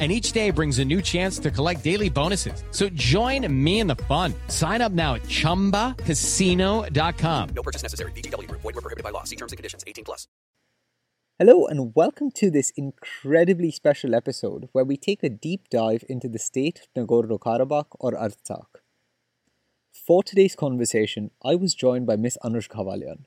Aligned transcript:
and 0.00 0.10
each 0.10 0.32
day 0.32 0.50
brings 0.50 0.80
a 0.80 0.84
new 0.84 1.00
chance 1.00 1.38
to 1.38 1.52
collect 1.52 1.84
daily 1.84 2.10
bonuses. 2.10 2.64
So 2.72 2.88
join 2.88 3.46
me 3.64 3.78
in 3.78 3.86
the 3.86 3.94
fun. 3.94 4.34
Sign 4.48 4.82
up 4.82 4.90
now 4.90 5.14
at 5.14 5.22
ChumbaCasino.com. 5.22 7.48
No 7.54 7.62
purchase 7.62 7.84
necessary. 7.84 8.10
VGW. 8.12 8.50
Void 8.50 8.64
were 8.64 8.72
prohibited 8.72 9.04
by 9.04 9.10
law. 9.10 9.22
See 9.22 9.36
terms 9.36 9.52
and 9.52 9.56
conditions. 9.56 9.84
18 9.86 10.04
plus. 10.04 10.26
Hello 11.36 11.66
and 11.66 11.96
welcome 11.96 12.30
to 12.30 12.48
this 12.48 12.70
incredibly 12.76 13.72
special 13.72 14.14
episode 14.14 14.68
where 14.70 14.84
we 14.84 14.96
take 14.96 15.24
a 15.24 15.28
deep 15.28 15.68
dive 15.68 16.04
into 16.08 16.28
the 16.28 16.38
state 16.38 16.82
of 16.82 16.86
Nagorno-Karabakh 16.94 17.86
or 17.98 18.12
Artsakh. 18.12 18.68
For 19.90 20.22
today's 20.22 20.54
conversation, 20.54 21.32
I 21.44 21.56
was 21.56 21.74
joined 21.74 22.06
by 22.06 22.14
Ms. 22.14 22.38
Anush 22.44 22.68
Ghavailyan. 22.68 23.24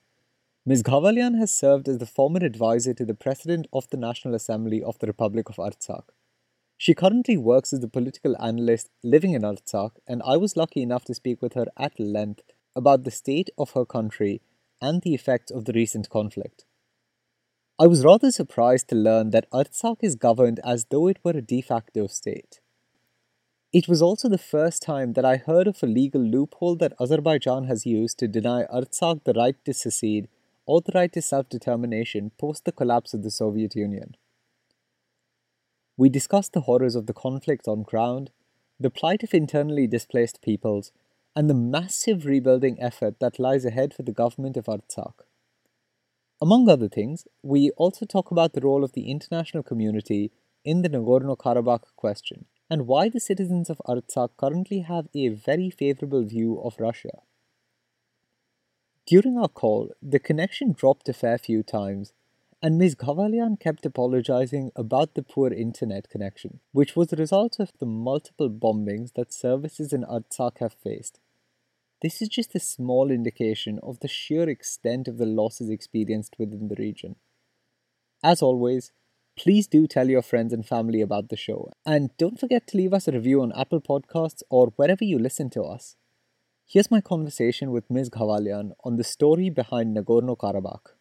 Ms. 0.65 0.83
Ghavailyan 0.83 1.37
has 1.37 1.52
served 1.52 1.89
as 1.89 1.97
the 1.97 2.05
former 2.05 2.45
advisor 2.45 2.93
to 2.93 3.03
the 3.03 3.13
President 3.13 3.67
of 3.73 3.89
the 3.89 3.97
National 3.97 4.35
Assembly 4.35 4.81
of 4.81 4.97
the 4.99 5.07
Republic 5.07 5.49
of 5.49 5.57
Artsakh. 5.57 6.05
She 6.78 6.94
currently 6.94 7.38
works 7.38 7.73
as 7.73 7.83
a 7.83 7.88
political 7.88 8.39
analyst 8.39 8.89
living 9.03 9.33
in 9.33 9.42
Artsakh, 9.42 9.97
and 10.08 10.22
I 10.23 10.38
was 10.38 10.56
lucky 10.56 10.83
enough 10.83 11.06
to 11.06 11.16
speak 11.16 11.42
with 11.42 11.53
her 11.53 11.66
at 11.75 12.00
length 12.00 12.53
about 12.75 13.03
the 13.03 13.11
state 13.11 13.50
of 13.58 13.72
her 13.72 13.83
country 13.83 14.42
and 14.80 15.02
the 15.02 15.16
effects 15.16 15.52
of 15.52 15.66
the 15.66 15.73
recent 15.73 16.09
conflict. 16.09 16.66
I 17.80 17.88
was 17.88 18.05
rather 18.05 18.31
surprised 18.31 18.89
to 18.89 18.95
learn 18.95 19.31
that 19.31 19.50
Artsakh 19.52 20.03
is 20.03 20.16
governed 20.16 20.59
as 20.64 20.86
though 20.86 21.08
it 21.08 21.17
were 21.23 21.31
a 21.31 21.42
de 21.42 21.61
facto 21.61 22.05
state. 22.05 22.59
It 23.73 23.88
was 23.88 24.02
also 24.02 24.30
the 24.30 24.38
first 24.38 24.83
time 24.83 25.14
that 25.14 25.25
I 25.25 25.38
heard 25.38 25.67
of 25.67 25.81
a 25.81 25.88
legal 25.88 26.22
loophole 26.22 26.75
that 26.78 26.94
Azerbaijan 27.00 27.66
has 27.66 27.86
used 27.88 28.20
to 28.20 28.28
deny 28.28 28.66
Artsakh 28.66 29.23
the 29.23 29.33
right 29.33 29.55
to 29.66 29.73
secede 29.73 30.30
or 30.67 30.81
the 30.81 30.92
right 30.94 31.11
to 31.14 31.22
self 31.22 31.50
determination 31.50 32.31
post 32.38 32.66
the 32.66 32.72
collapse 32.72 33.14
of 33.16 33.23
the 33.23 33.31
Soviet 33.31 33.75
Union. 33.75 34.16
We 35.97 36.09
discussed 36.09 36.53
the 36.53 36.61
horrors 36.61 36.95
of 36.95 37.07
the 37.07 37.13
conflict 37.13 37.67
on 37.67 37.81
ground, 37.81 38.29
the 38.79 38.91
plight 38.91 39.23
of 39.23 39.33
internally 39.33 39.87
displaced 39.87 40.43
peoples, 40.43 40.91
and 41.35 41.49
the 41.49 41.55
massive 41.55 42.25
rebuilding 42.25 42.79
effort 42.81 43.19
that 43.19 43.39
lies 43.39 43.65
ahead 43.65 43.93
for 43.93 44.03
the 44.03 44.11
government 44.11 44.57
of 44.57 44.65
Artsakh. 44.65 45.25
Among 46.39 46.69
other 46.69 46.87
things, 46.87 47.27
we 47.41 47.71
also 47.71 48.05
talk 48.05 48.29
about 48.29 48.53
the 48.53 48.61
role 48.61 48.83
of 48.83 48.93
the 48.93 49.09
international 49.09 49.63
community 49.63 50.31
in 50.63 50.83
the 50.83 50.89
Nagorno 50.89 51.35
Karabakh 51.35 51.95
question 51.95 52.45
and 52.69 52.85
why 52.85 53.09
the 53.09 53.19
citizens 53.19 53.69
of 53.69 53.81
Artsakh 53.87 54.37
currently 54.37 54.80
have 54.80 55.07
a 55.15 55.30
very 55.30 55.71
favorable 55.71 56.23
view 56.23 56.61
of 56.61 56.80
Russia. 56.80 57.21
During 59.07 59.37
our 59.37 59.47
call, 59.47 59.91
the 60.02 60.19
connection 60.19 60.73
dropped 60.73 61.09
a 61.09 61.13
fair 61.13 61.37
few 61.37 61.63
times, 61.63 62.13
and 62.61 62.77
Ms. 62.77 62.95
Ghavailyan 62.95 63.59
kept 63.59 63.85
apologizing 63.85 64.71
about 64.75 65.13
the 65.13 65.21
poor 65.21 65.51
internet 65.51 66.09
connection, 66.09 66.59
which 66.71 66.95
was 66.95 67.09
the 67.09 67.15
result 67.15 67.59
of 67.59 67.71
the 67.79 67.85
multiple 67.85 68.49
bombings 68.49 69.13
that 69.13 69.31
services 69.31 69.93
in 69.93 70.03
Artsakh 70.03 70.57
have 70.57 70.73
faced. 70.73 71.19
This 72.01 72.21
is 72.21 72.29
just 72.29 72.55
a 72.55 72.59
small 72.59 73.11
indication 73.11 73.79
of 73.83 73.99
the 73.99 74.07
sheer 74.07 74.49
extent 74.49 75.07
of 75.07 75.17
the 75.17 75.25
losses 75.25 75.69
experienced 75.69 76.35
within 76.39 76.67
the 76.67 76.75
region. 76.75 77.15
As 78.23 78.41
always, 78.41 78.91
please 79.37 79.67
do 79.67 79.85
tell 79.85 80.09
your 80.09 80.23
friends 80.23 80.51
and 80.51 80.65
family 80.65 81.01
about 81.01 81.29
the 81.29 81.37
show, 81.37 81.69
and 81.85 82.09
don't 82.17 82.39
forget 82.39 82.65
to 82.67 82.77
leave 82.77 82.93
us 82.93 83.07
a 83.07 83.11
review 83.11 83.41
on 83.43 83.51
Apple 83.55 83.81
Podcasts 83.81 84.41
or 84.49 84.73
wherever 84.77 85.03
you 85.03 85.19
listen 85.19 85.51
to 85.51 85.61
us. 85.61 85.95
Here's 86.65 86.89
my 86.89 87.01
conversation 87.01 87.69
with 87.69 87.89
Ms. 87.91 88.09
Ghavailyan 88.09 88.71
on 88.83 88.97
the 88.97 89.03
story 89.03 89.51
behind 89.51 89.95
Nagorno 89.95 90.35
Karabakh. 90.35 90.96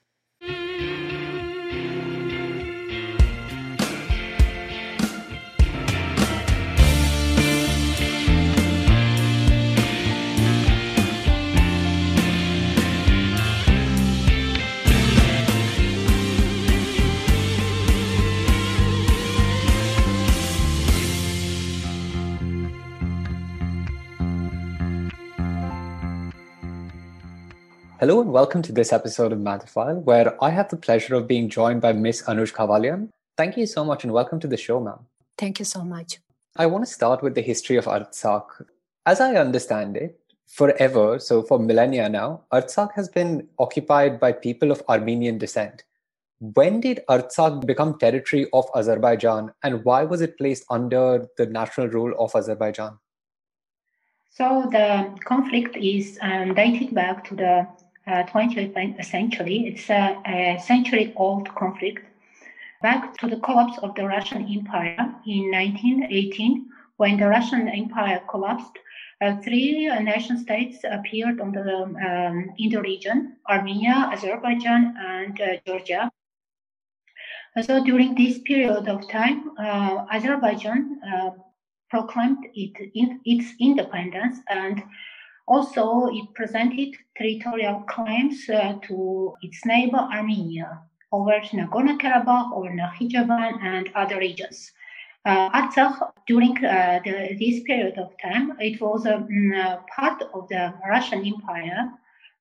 Hello 27.98 28.20
and 28.20 28.30
welcome 28.30 28.60
to 28.60 28.72
this 28.72 28.92
episode 28.92 29.32
of 29.32 29.38
Matterfile, 29.38 30.02
where 30.02 30.36
I 30.44 30.50
have 30.50 30.68
the 30.68 30.76
pleasure 30.76 31.14
of 31.14 31.26
being 31.26 31.48
joined 31.48 31.80
by 31.80 31.94
Miss 31.94 32.20
Anush 32.24 32.52
Ghavailyan. 32.52 33.08
Thank 33.38 33.56
you 33.56 33.64
so 33.64 33.86
much 33.86 34.04
and 34.04 34.12
welcome 34.12 34.38
to 34.40 34.46
the 34.46 34.58
show, 34.58 34.78
ma'am. 34.80 34.98
Thank 35.38 35.58
you 35.60 35.64
so 35.64 35.82
much. 35.82 36.18
I 36.56 36.66
want 36.66 36.84
to 36.84 36.92
start 36.92 37.22
with 37.22 37.34
the 37.34 37.40
history 37.40 37.78
of 37.78 37.86
Artsakh. 37.86 38.48
As 39.06 39.18
I 39.18 39.36
understand 39.36 39.96
it, 39.96 40.20
forever, 40.46 41.18
so 41.18 41.42
for 41.42 41.58
millennia 41.58 42.10
now, 42.10 42.42
Artsakh 42.52 42.92
has 42.92 43.08
been 43.08 43.48
occupied 43.58 44.20
by 44.20 44.32
people 44.32 44.70
of 44.70 44.82
Armenian 44.90 45.38
descent. 45.38 45.84
When 46.40 46.80
did 46.80 47.00
Artsakh 47.08 47.64
become 47.64 47.98
territory 47.98 48.46
of 48.52 48.66
Azerbaijan 48.74 49.54
and 49.62 49.82
why 49.86 50.04
was 50.04 50.20
it 50.20 50.36
placed 50.36 50.66
under 50.68 51.28
the 51.38 51.46
national 51.46 51.88
rule 51.88 52.14
of 52.18 52.34
Azerbaijan? 52.34 52.98
So 54.28 54.68
the 54.70 55.18
conflict 55.24 55.78
is 55.78 56.18
um, 56.20 56.52
dated 56.52 56.94
back 56.94 57.26
to 57.28 57.34
the 57.34 57.66
uh, 58.06 58.22
20th 58.24 59.04
century. 59.04 59.66
It's 59.66 59.90
a, 59.90 60.20
a 60.26 60.60
century 60.60 61.12
old 61.16 61.54
conflict 61.54 62.04
back 62.82 63.16
to 63.18 63.26
the 63.26 63.40
collapse 63.40 63.78
of 63.78 63.94
the 63.94 64.06
Russian 64.06 64.46
Empire 64.46 65.14
in 65.26 65.50
1918. 65.50 66.68
When 66.98 67.18
the 67.18 67.28
Russian 67.28 67.68
Empire 67.68 68.22
collapsed, 68.28 68.78
uh, 69.20 69.36
three 69.42 69.88
uh, 69.88 70.00
nation 70.00 70.38
states 70.38 70.78
appeared 70.90 71.40
on 71.40 71.52
the, 71.52 71.82
um, 71.82 72.50
in 72.58 72.70
the 72.70 72.80
region 72.80 73.36
Armenia, 73.48 74.10
Azerbaijan, 74.12 74.94
and 74.98 75.40
uh, 75.40 75.56
Georgia. 75.66 76.10
So 77.62 77.82
during 77.82 78.14
this 78.14 78.38
period 78.40 78.86
of 78.88 79.08
time, 79.08 79.52
uh, 79.58 80.04
Azerbaijan 80.12 81.00
uh, 81.10 81.30
proclaimed 81.88 82.44
it, 82.54 82.72
its 83.24 83.54
independence 83.58 84.40
and 84.48 84.82
also, 85.46 86.06
it 86.06 86.34
presented 86.34 86.96
territorial 87.16 87.80
claims 87.88 88.48
uh, 88.48 88.74
to 88.82 89.34
its 89.42 89.64
neighbor 89.64 89.98
Armenia 89.98 90.80
over 91.12 91.38
Nagorno-Karabakh 91.40 92.52
or 92.52 92.70
Nakhichevan 92.70 93.62
and 93.62 93.88
other 93.94 94.18
regions. 94.18 94.72
Uh, 95.24 95.50
Artsakh, 95.50 96.12
during 96.26 96.56
uh, 96.64 97.00
the, 97.04 97.36
this 97.38 97.62
period 97.64 97.96
of 97.98 98.12
time, 98.22 98.52
it 98.60 98.80
was 98.80 99.06
a 99.06 99.16
um, 99.16 99.52
uh, 99.56 99.76
part 99.94 100.22
of 100.34 100.48
the 100.48 100.72
Russian 100.88 101.24
Empire, 101.24 101.90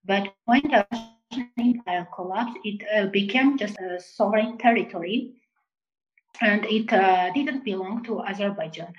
but 0.05 0.33
when 0.45 0.61
the 0.63 0.85
Russian 0.91 1.49
Empire 1.57 2.07
collapsed, 2.13 2.57
it 2.63 2.81
uh, 2.95 3.07
became 3.07 3.57
just 3.57 3.77
a 3.79 3.99
sovereign 3.99 4.57
territory, 4.57 5.33
and 6.41 6.65
it 6.65 6.91
uh, 6.93 7.31
didn't 7.33 7.63
belong 7.63 8.03
to 8.03 8.21
Azerbaijan. 8.21 8.93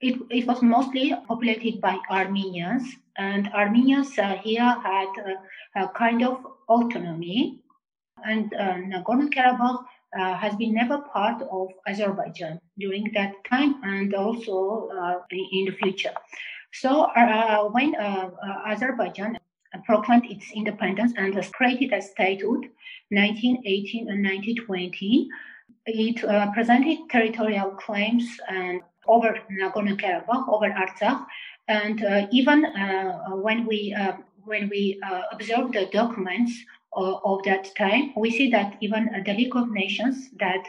It, 0.00 0.18
it 0.30 0.46
was 0.46 0.62
mostly 0.62 1.14
populated 1.28 1.80
by 1.80 1.98
Armenians, 2.10 2.84
and 3.18 3.48
Armenians 3.48 4.18
uh, 4.18 4.36
here 4.42 4.74
had 4.82 5.08
a, 5.76 5.82
a, 5.82 5.88
kind 5.88 6.22
of 6.22 6.38
autonomy. 6.68 7.60
And 8.24 8.52
uh, 8.54 8.74
Nagorno-Karabakh 8.74 9.84
uh, 10.18 10.34
has 10.34 10.56
been 10.56 10.74
never 10.74 10.98
part 11.12 11.42
of 11.42 11.68
Azerbaijan 11.86 12.60
during 12.78 13.10
that 13.14 13.32
time 13.48 13.76
and 13.82 14.14
also 14.14 14.88
uh, 14.88 15.18
in 15.30 15.66
the 15.66 15.76
future. 15.82 16.12
So 16.72 17.02
uh, 17.02 17.64
when 17.64 17.94
uh, 17.94 18.30
Azerbaijan 18.66 19.38
proclaimed 19.84 20.26
its 20.26 20.50
independence 20.54 21.12
and 21.16 21.34
was 21.34 21.48
created 21.50 21.92
a 21.92 22.02
statehood 22.02 22.66
1918 23.10 24.08
and 24.08 24.24
1920. 24.24 25.28
It 25.86 26.24
uh, 26.24 26.50
presented 26.52 26.98
territorial 27.10 27.70
claims 27.70 28.28
and 28.48 28.80
over 29.10 29.38
Nagorno-Karabakh, 29.50 30.48
over 30.48 30.70
Artsakh, 30.70 31.26
and 31.68 32.04
uh, 32.04 32.26
even 32.32 32.64
uh, 32.64 33.36
when 33.46 33.66
we 33.66 33.94
uh, 33.94 34.12
when 34.44 34.68
we 34.68 35.00
uh, 35.06 35.22
observe 35.32 35.72
the 35.72 35.86
documents 35.92 36.52
of, 36.94 37.20
of, 37.24 37.42
that 37.44 37.68
time, 37.76 38.12
we 38.16 38.30
see 38.30 38.50
that 38.50 38.76
even 38.80 39.22
the 39.24 39.34
League 39.34 39.54
of 39.54 39.70
Nations 39.70 40.30
that 40.38 40.64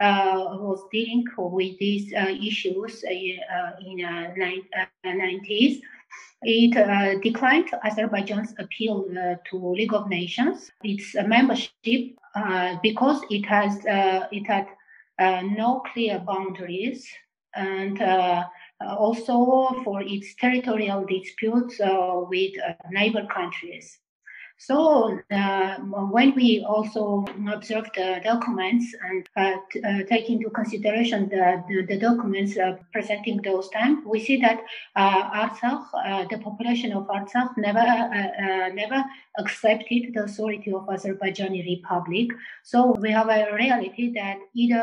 was 0.00 0.80
dealing 0.92 1.24
with 1.36 1.78
these 1.78 2.12
issues 2.12 3.02
in 3.02 3.96
the 3.96 4.86
90s 5.04 5.80
it 6.42 6.76
uh, 6.76 7.18
declined 7.20 7.70
Azerbaijan's 7.84 8.54
appeal 8.58 9.06
uh, 9.10 9.34
to 9.50 9.56
League 9.56 9.94
of 9.94 10.08
Nations, 10.08 10.70
its 10.84 11.16
uh, 11.16 11.22
membership, 11.24 12.16
uh, 12.34 12.76
because 12.82 13.22
it 13.30 13.44
has 13.46 13.84
uh, 13.86 14.26
it 14.30 14.46
had 14.46 14.66
uh, 15.18 15.42
no 15.42 15.82
clear 15.92 16.18
boundaries, 16.18 17.08
and 17.56 18.00
uh, 18.00 18.44
also 18.80 19.82
for 19.84 20.02
its 20.02 20.34
territorial 20.34 21.04
disputes 21.06 21.80
uh, 21.80 22.22
with 22.28 22.52
uh, 22.66 22.74
neighbor 22.90 23.26
countries. 23.26 23.98
So 24.58 25.20
uh, 25.30 25.76
when 25.76 26.34
we 26.34 26.64
also 26.66 27.26
observe 27.52 27.90
the 27.94 28.20
documents 28.24 28.86
and 29.04 29.28
uh, 29.36 29.56
uh, 29.86 30.02
take 30.08 30.30
into 30.30 30.48
consideration 30.48 31.28
the, 31.28 31.62
the, 31.68 31.82
the 31.82 31.98
documents 31.98 32.56
uh, 32.56 32.76
presenting 32.90 33.42
those 33.42 33.68
times, 33.68 33.98
we 34.06 34.24
see 34.24 34.40
that 34.40 34.60
uh, 34.96 35.48
Artsakh, 35.48 35.84
uh, 35.94 36.24
the 36.30 36.38
population 36.38 36.92
of 36.92 37.06
Artsakh 37.06 37.56
never 37.58 37.84
never 38.72 39.04
accepted 39.38 40.14
the 40.14 40.24
authority 40.24 40.72
of 40.72 40.86
Azerbaijani 40.86 41.62
Republic. 41.76 42.30
So 42.62 42.92
we 42.92 43.10
have 43.10 43.28
a 43.28 43.54
reality 43.54 44.12
that 44.14 44.38
either 44.54 44.82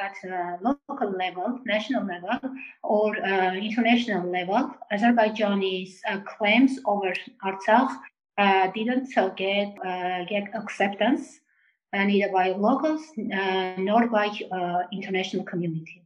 at 0.00 0.60
local 0.62 1.10
level, 1.10 1.58
national 1.64 2.04
level, 2.04 2.38
or 2.82 3.16
international 3.16 4.30
level, 4.30 4.74
Azerbaijani's 4.92 6.02
claims 6.26 6.78
over 6.84 7.14
Artsakh 7.42 7.96
uh, 8.38 8.70
didn't 8.72 9.08
get 9.36 9.74
uh, 9.84 10.24
get 10.24 10.44
acceptance 10.54 11.40
uh, 11.92 12.04
neither 12.04 12.30
by 12.32 12.50
locals 12.50 13.02
nor 13.16 14.08
by 14.08 14.28
international 14.92 15.44
community. 15.44 16.02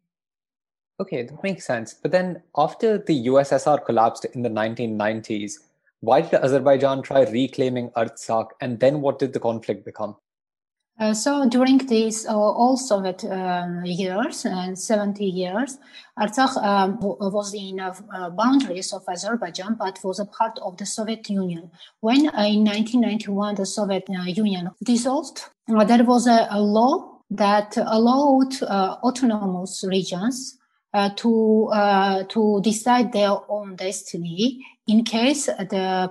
Okay, 1.01 1.23
that 1.23 1.43
makes 1.43 1.65
sense. 1.65 1.95
But 1.95 2.13
then 2.13 2.43
after 2.57 2.99
the 2.99 3.27
USSR 3.27 3.85
collapsed 3.85 4.27
in 4.27 4.43
the 4.43 4.51
1990s, 4.51 5.55
why 6.01 6.21
did 6.21 6.35
Azerbaijan 6.35 7.03
try 7.03 7.23
reclaiming 7.23 7.91
Artsakh 7.91 8.51
and 8.61 8.79
then 8.79 9.01
what 9.01 9.19
did 9.19 9.33
the 9.33 9.41
conflict 9.41 9.85
become? 9.85 10.17
Uh, 11.01 11.15
so 11.15 11.49
during 11.49 11.79
these 11.79 12.27
uh, 12.27 12.37
all 12.37 12.77
Soviet 12.77 13.25
um, 13.25 13.83
years 13.87 14.45
and 14.45 14.79
70 14.79 15.25
years, 15.25 15.79
Artsakh 16.19 16.63
um, 16.63 16.99
was 17.01 17.55
in 17.55 17.81
uh, 17.81 18.29
boundaries 18.29 18.93
of 18.93 19.03
Azerbaijan, 19.09 19.77
but 19.79 19.99
was 20.05 20.21
a 20.21 20.27
part 20.27 20.59
of 20.59 20.77
the 20.77 20.85
Soviet 20.85 21.31
Union. 21.31 21.71
When 22.01 22.27
uh, 22.29 22.45
in 22.45 22.65
1991 22.65 23.55
the 23.55 23.65
Soviet 23.65 24.05
uh, 24.11 24.25
Union 24.25 24.73
dissolved, 24.85 25.43
there 25.67 26.05
was 26.05 26.27
a, 26.27 26.49
a, 26.51 26.61
law 26.61 27.21
that 27.31 27.79
allowed 27.79 28.61
autonomous 28.63 29.83
regions 29.89 30.59
to 31.17 31.71
to 32.29 32.61
decide 32.63 33.13
their 33.13 33.39
own 33.49 33.77
destiny 33.77 34.59
in 34.89 35.05
case 35.05 35.47
the 35.47 36.11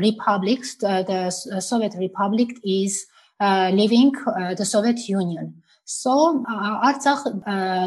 republics, 0.00 0.76
the, 0.76 1.04
the 1.06 1.60
Soviet 1.60 1.94
Republic, 1.98 2.56
is 2.64 3.04
uh, 3.10 3.13
leaving 3.72 4.12
uh, 4.26 4.54
the 4.54 4.64
Soviet 4.64 5.08
Union. 5.08 5.62
So 5.84 6.44
uh, 6.48 6.92
Artsakh 6.92 7.26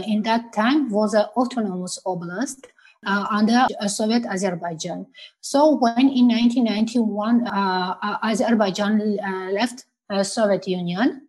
in 0.07 0.21
that 0.23 0.53
time 0.53 0.89
was 0.89 1.13
an 1.13 1.25
autonomous 1.35 1.99
oblast 2.05 2.65
uh, 3.05 3.25
under 3.29 3.65
Soviet 3.87 4.25
Azerbaijan. 4.25 5.05
So 5.41 5.77
when 5.77 6.09
in 6.09 6.27
1991 6.27 7.47
uh, 7.47 8.17
Azerbaijan 8.23 9.19
uh, 9.19 9.51
left 9.51 9.85
Soviet 10.23 10.67
Union, 10.67 11.27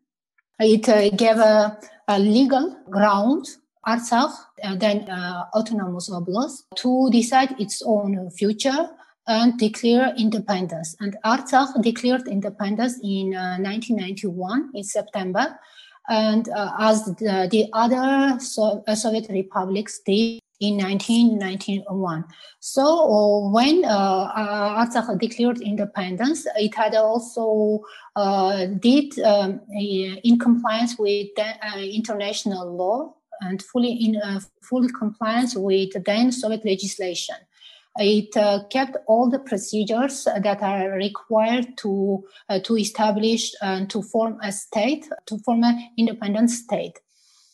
it 0.60 1.16
gave 1.16 1.36
a, 1.36 1.78
a, 2.08 2.18
legal 2.18 2.76
ground 2.90 3.46
Artsakh, 3.86 4.32
then 4.76 5.08
autonomous 5.54 6.10
oblast, 6.10 6.64
to 6.76 7.08
decide 7.10 7.54
its 7.60 7.82
own 7.84 8.30
future 8.30 8.88
and 9.28 9.58
declare 9.58 10.14
independence. 10.16 10.96
And 11.00 11.16
Artsakh 11.24 11.80
declared 11.82 12.26
independence 12.26 12.98
in 13.02 13.34
uh, 13.34 13.58
1991 13.58 14.70
in 14.74 14.82
September, 14.82 15.58
and 16.08 16.48
uh, 16.48 16.72
as 16.78 17.04
the, 17.04 17.48
the 17.50 17.68
other 17.74 18.40
so- 18.40 18.82
uh, 18.88 18.94
Soviet 18.94 19.28
republics 19.30 20.00
did 20.04 20.40
in 20.60 20.76
1991. 20.78 22.24
So 22.60 22.82
uh, 22.82 23.50
when 23.50 23.84
uh, 23.84 23.88
uh, 23.88 24.84
Artsakh 24.84 25.18
declared 25.20 25.60
independence, 25.60 26.46
it 26.56 26.74
had 26.74 26.94
also 26.94 27.84
uh, 28.16 28.66
did 28.66 29.18
um, 29.20 29.60
in 29.70 30.38
compliance 30.38 30.98
with 30.98 31.28
the, 31.36 31.94
international 31.94 32.74
law 32.76 33.14
and 33.40 33.62
fully 33.62 33.92
in 33.92 34.20
full 34.62 34.88
compliance 34.98 35.54
with 35.54 35.90
then 36.04 36.32
Soviet 36.32 36.64
legislation. 36.64 37.36
It 37.98 38.36
uh, 38.36 38.64
kept 38.70 38.96
all 39.06 39.28
the 39.28 39.40
procedures 39.40 40.24
that 40.24 40.62
are 40.62 40.90
required 40.92 41.76
to 41.78 42.24
uh, 42.48 42.60
to 42.60 42.76
establish 42.76 43.52
and 43.60 43.90
to 43.90 44.02
form 44.02 44.38
a 44.42 44.52
state, 44.52 45.08
to 45.26 45.38
form 45.38 45.64
an 45.64 45.90
independent 45.96 46.50
state. 46.50 47.00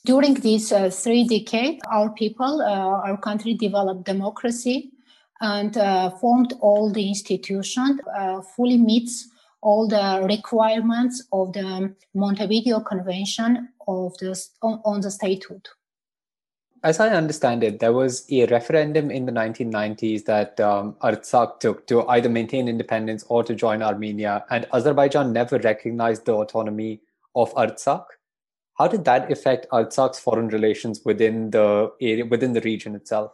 During 0.05 0.35
these 0.35 0.71
uh, 0.71 0.91
three 0.91 1.25
decades, 1.27 1.81
our 1.91 2.11
people, 2.11 2.61
uh, 2.61 3.09
our 3.09 3.17
country 3.17 3.55
developed 3.55 4.05
democracy 4.05 4.93
and 5.41 5.77
uh, 5.79 6.11
formed 6.11 6.53
all 6.61 6.93
the 6.93 7.09
institutions, 7.09 8.01
uh, 8.15 8.43
fully 8.43 8.77
meets 8.77 9.29
all 9.63 9.89
the 9.89 10.27
requirements 10.29 11.27
of 11.33 11.55
the 11.55 11.95
Montevideo 12.15 12.81
Convention 12.81 13.71
of 13.89 14.13
the, 14.19 14.39
on, 14.61 14.83
on 14.85 15.01
the 15.01 15.11
statehood 15.11 15.67
as 16.85 17.01
I 17.01 17.09
understand 17.09 17.65
it, 17.65 17.81
there 17.81 17.95
was 17.95 18.31
a 18.31 18.45
referendum 18.47 19.11
in 19.11 19.25
the 19.25 19.33
1990s 19.33 20.27
that 20.27 20.61
um, 20.61 20.93
Artsakh 21.03 21.59
took 21.59 21.87
to 21.87 22.07
either 22.09 22.29
maintain 22.29 22.69
independence 22.69 23.25
or 23.29 23.43
to 23.43 23.55
join 23.55 23.83
Armenia, 23.83 24.45
and 24.51 24.67
Azerbaijan 24.73 25.33
never 25.33 25.59
recognized 25.59 26.27
the 26.27 26.35
autonomy 26.35 27.01
of 27.35 27.55
Artsakh. 27.55 28.05
How 28.75 28.87
did 28.87 29.07
that 29.07 29.33
affect 29.33 29.67
Artsakh's 29.71 30.19
foreign 30.19 30.49
relations 30.49 31.01
within 31.07 31.51
the 31.51 31.91
area, 32.03 32.27
within 32.27 32.53
the 32.53 32.61
region 32.61 32.95
itself? 32.95 33.33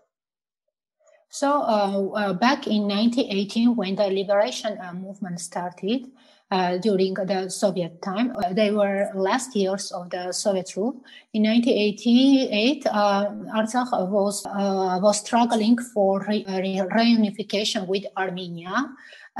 So, 1.28 1.62
uh, 1.62 2.06
uh, 2.14 2.32
back 2.34 2.68
in 2.68 2.86
1918, 2.86 3.74
when 3.74 3.96
the 3.96 4.06
liberation 4.10 4.78
uh, 4.80 4.92
movement 4.92 5.40
started, 5.40 6.06
uh, 6.50 6.78
during 6.78 7.14
the 7.14 7.48
Soviet 7.48 8.02
time. 8.02 8.34
Uh, 8.36 8.52
they 8.52 8.70
were 8.70 9.10
last 9.14 9.54
years 9.54 9.92
of 9.92 10.10
the 10.10 10.32
Soviet 10.32 10.74
rule. 10.76 11.02
In 11.32 11.44
1988, 11.44 12.86
uh, 12.86 13.30
Artsakh 13.54 13.90
was 14.10 14.44
uh, 14.46 14.98
was 15.00 15.20
struggling 15.20 15.78
for 15.78 16.24
re- 16.28 16.44
reunification 16.44 17.86
with 17.86 18.04
Armenia, 18.16 18.88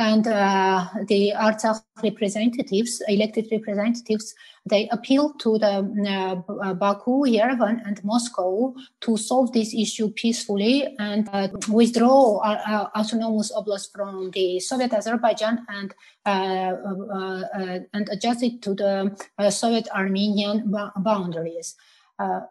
and 0.00 0.26
uh, 0.26 0.87
the 1.09 1.33
Artsakh 1.37 1.83
representatives, 2.02 3.02
elected 3.07 3.49
representatives, 3.52 4.35
they 4.64 4.88
appealed 4.88 5.38
to 5.40 5.59
the 5.59 6.42
uh, 6.64 6.75
Baku, 6.75 7.26
Yerevan, 7.26 7.87
and 7.87 8.02
Moscow 8.02 8.75
to 9.02 9.19
solve 9.19 9.52
this 9.52 9.75
issue 9.75 10.09
peacefully 10.09 10.97
and 10.99 11.28
uh, 11.35 11.49
withdraw 11.69 12.38
uh, 12.38 12.88
autonomous 12.99 13.52
oblast 13.52 13.92
from 13.95 14.30
the 14.30 14.59
Soviet 14.61 14.95
Azerbaijan 14.95 15.66
and 15.69 15.95
uh, 16.25 16.30
uh, 16.30 17.80
and 17.92 18.09
adjust 18.11 18.42
it 18.42 18.62
to 18.62 18.75
the 18.75 19.14
Soviet 19.50 19.87
Armenian 19.95 20.75
boundaries. 20.97 21.76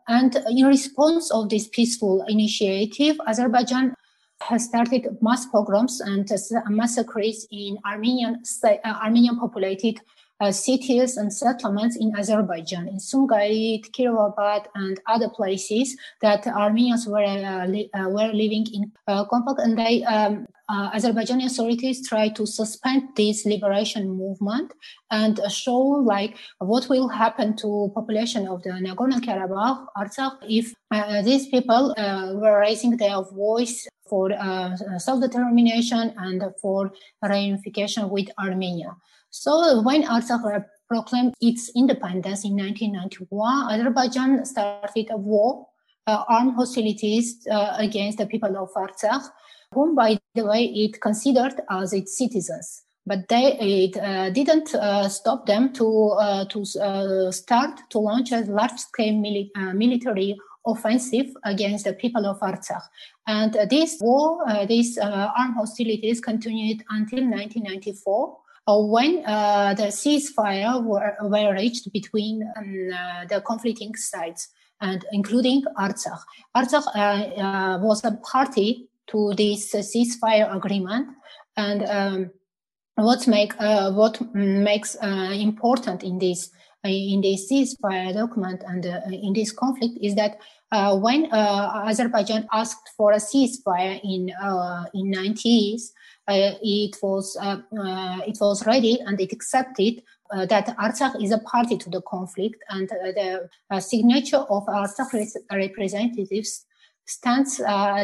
and 0.08 0.36
in 0.50 0.66
response 0.66 1.32
of 1.32 1.50
this 1.50 1.68
peaceful 1.68 2.24
initiative, 2.28 3.18
Azerbaijan 3.28 3.96
has 4.42 4.66
started 4.66 5.18
mass 5.22 5.46
pogroms 5.46 6.02
and 6.02 6.30
massacres 6.70 7.48
in 7.52 7.78
Armenian, 7.86 8.42
uh, 8.64 8.78
Armenian 8.86 9.40
populated 9.40 10.00
uh, 10.42 10.52
cities 10.52 11.18
and 11.18 11.34
settlements 11.34 11.98
in 11.98 12.16
Azerbaijan, 12.16 12.88
in 12.88 12.98
Sumgait, 12.98 13.92
Kirovabad, 13.92 14.68
and 14.76 15.00
other 15.08 15.30
places 15.30 15.98
that 16.22 16.48
Armenians 16.48 17.06
were 17.06 17.24
uh, 17.24 17.68
li- 17.68 17.90
uh, 17.94 18.08
were 18.10 18.32
living 18.32 18.66
in. 18.74 18.92
Uh, 19.08 19.26
conflict, 19.26 19.60
and 19.60 19.78
they 19.78 20.04
um, 20.06 20.46
uh, 20.70 20.92
Azerbaijani 20.92 21.46
authorities 21.46 22.08
try 22.08 22.30
to 22.30 22.46
suspend 22.46 23.10
this 23.16 23.46
liberation 23.46 24.10
movement 24.10 24.72
and 25.12 25.40
show 25.50 25.78
like 25.78 26.38
what 26.60 26.88
will 26.90 27.08
happen 27.10 27.56
to 27.58 27.92
population 27.96 28.48
of 28.48 28.62
the 28.64 28.70
Nagorno-Karabakh, 28.70 29.88
Artsakh, 29.98 30.38
if 30.48 30.74
uh, 30.92 31.22
these 31.24 31.48
people 31.48 31.94
uh, 31.98 32.34
were 32.36 32.60
raising 32.60 32.98
their 32.98 33.22
voice 33.24 33.88
for 34.10 34.32
uh, 34.34 34.76
self-determination 34.98 36.14
and 36.18 36.44
for 36.62 36.92
reunification 37.24 38.10
with 38.10 38.28
Armenia. 38.40 38.96
So 39.30 39.82
when 39.82 40.04
Artsakh 40.04 40.66
proclaimed 40.88 41.34
its 41.40 41.72
independence 41.76 42.44
in 42.44 42.56
1991, 42.56 43.72
Azerbaijan 43.72 44.46
started 44.46 45.08
a 45.12 45.18
war, 45.18 45.68
uh, 46.08 46.24
armed 46.28 46.56
hostilities 46.56 47.46
uh, 47.52 47.76
against 47.78 48.18
the 48.18 48.26
people 48.26 48.58
of 48.58 48.70
Artsakh, 48.74 49.30
whom, 49.74 49.96
by 49.96 50.18
the 50.34 50.46
way, 50.46 50.66
it 50.66 51.00
considered 51.00 51.62
as 51.70 51.94
its 51.94 52.18
citizens. 52.18 52.84
But 53.06 53.28
they, 53.28 53.58
it 53.60 53.98
uh, 53.98 54.30
didn't 54.32 54.74
uh, 54.76 55.10
stop 55.10 55.46
them 55.46 55.74
to, 55.74 56.10
uh, 56.10 56.46
to 56.46 56.66
uh, 56.82 57.32
start 57.32 57.80
to 57.92 58.00
launch 58.00 58.32
a 58.32 58.42
large-scale 58.42 59.14
mili- 59.14 59.52
military 59.76 60.38
offensive 60.72 61.28
against 61.44 61.86
the 61.86 61.94
people 61.94 62.26
of 62.26 62.40
Artsakh. 62.40 62.84
And 63.28 63.54
this 63.70 63.98
war, 64.02 64.44
these 64.68 64.98
armed 64.98 65.56
hostilities 65.56 66.20
continued 66.22 66.84
until 66.90 67.24
1994 67.24 68.38
when 68.78 69.24
uh, 69.26 69.74
the 69.74 69.88
ceasefire 69.88 70.84
were, 70.84 71.16
were 71.22 71.54
reached 71.54 71.92
between 71.92 72.44
um, 72.58 72.90
uh, 72.94 73.26
the 73.26 73.42
conflicting 73.42 73.96
sides 73.96 74.50
and 74.82 75.06
including 75.12 75.64
Artsakh. 75.78 76.20
Artsakh 76.56 76.86
uh, 76.96 77.00
uh, 77.00 77.80
was 77.80 78.04
a 78.06 78.12
party 78.24 78.88
to 79.08 79.34
this 79.36 79.74
ceasefire 79.74 80.54
agreement 80.56 81.08
and 81.58 81.84
um, 81.90 82.32
what 82.96 83.28
make 83.28 83.54
uh, 83.60 83.92
what 83.92 84.20
makes 84.34 84.96
uh, 85.02 85.32
important 85.34 86.04
in 86.04 86.20
this 86.20 86.52
in 86.84 87.22
this 87.22 87.52
ceasefire 87.52 88.14
document 88.14 88.64
and 88.66 88.86
in 88.86 89.34
this 89.34 89.52
conflict 89.52 89.98
is 90.02 90.16
that 90.16 90.40
when 90.72 91.32
Azerbaijan 91.32 92.48
asked 92.54 92.90
for 92.96 93.12
a 93.12 93.18
ceasefire 93.18 94.00
in 94.04 94.30
in 94.94 95.12
90s 95.12 95.92
uh, 96.30 96.54
it 96.62 96.96
was 97.02 97.36
uh, 97.42 97.58
uh, 97.80 98.20
it 98.28 98.38
was 98.40 98.66
ready 98.68 99.00
and 99.06 99.20
it 99.20 99.34
accepted 99.34 100.04
uh, 100.32 100.46
that 100.46 100.68
Artsakh 100.78 101.22
is 101.24 101.32
a 101.32 101.40
party 101.40 101.76
to 101.76 101.90
the 101.90 102.02
conflict, 102.04 102.64
and 102.70 102.88
uh, 102.92 103.12
the 103.16 103.50
uh, 103.72 103.80
signature 103.80 104.38
of 104.38 104.64
Artsakh 104.68 105.36
representatives 105.52 106.66
stands 107.08 107.58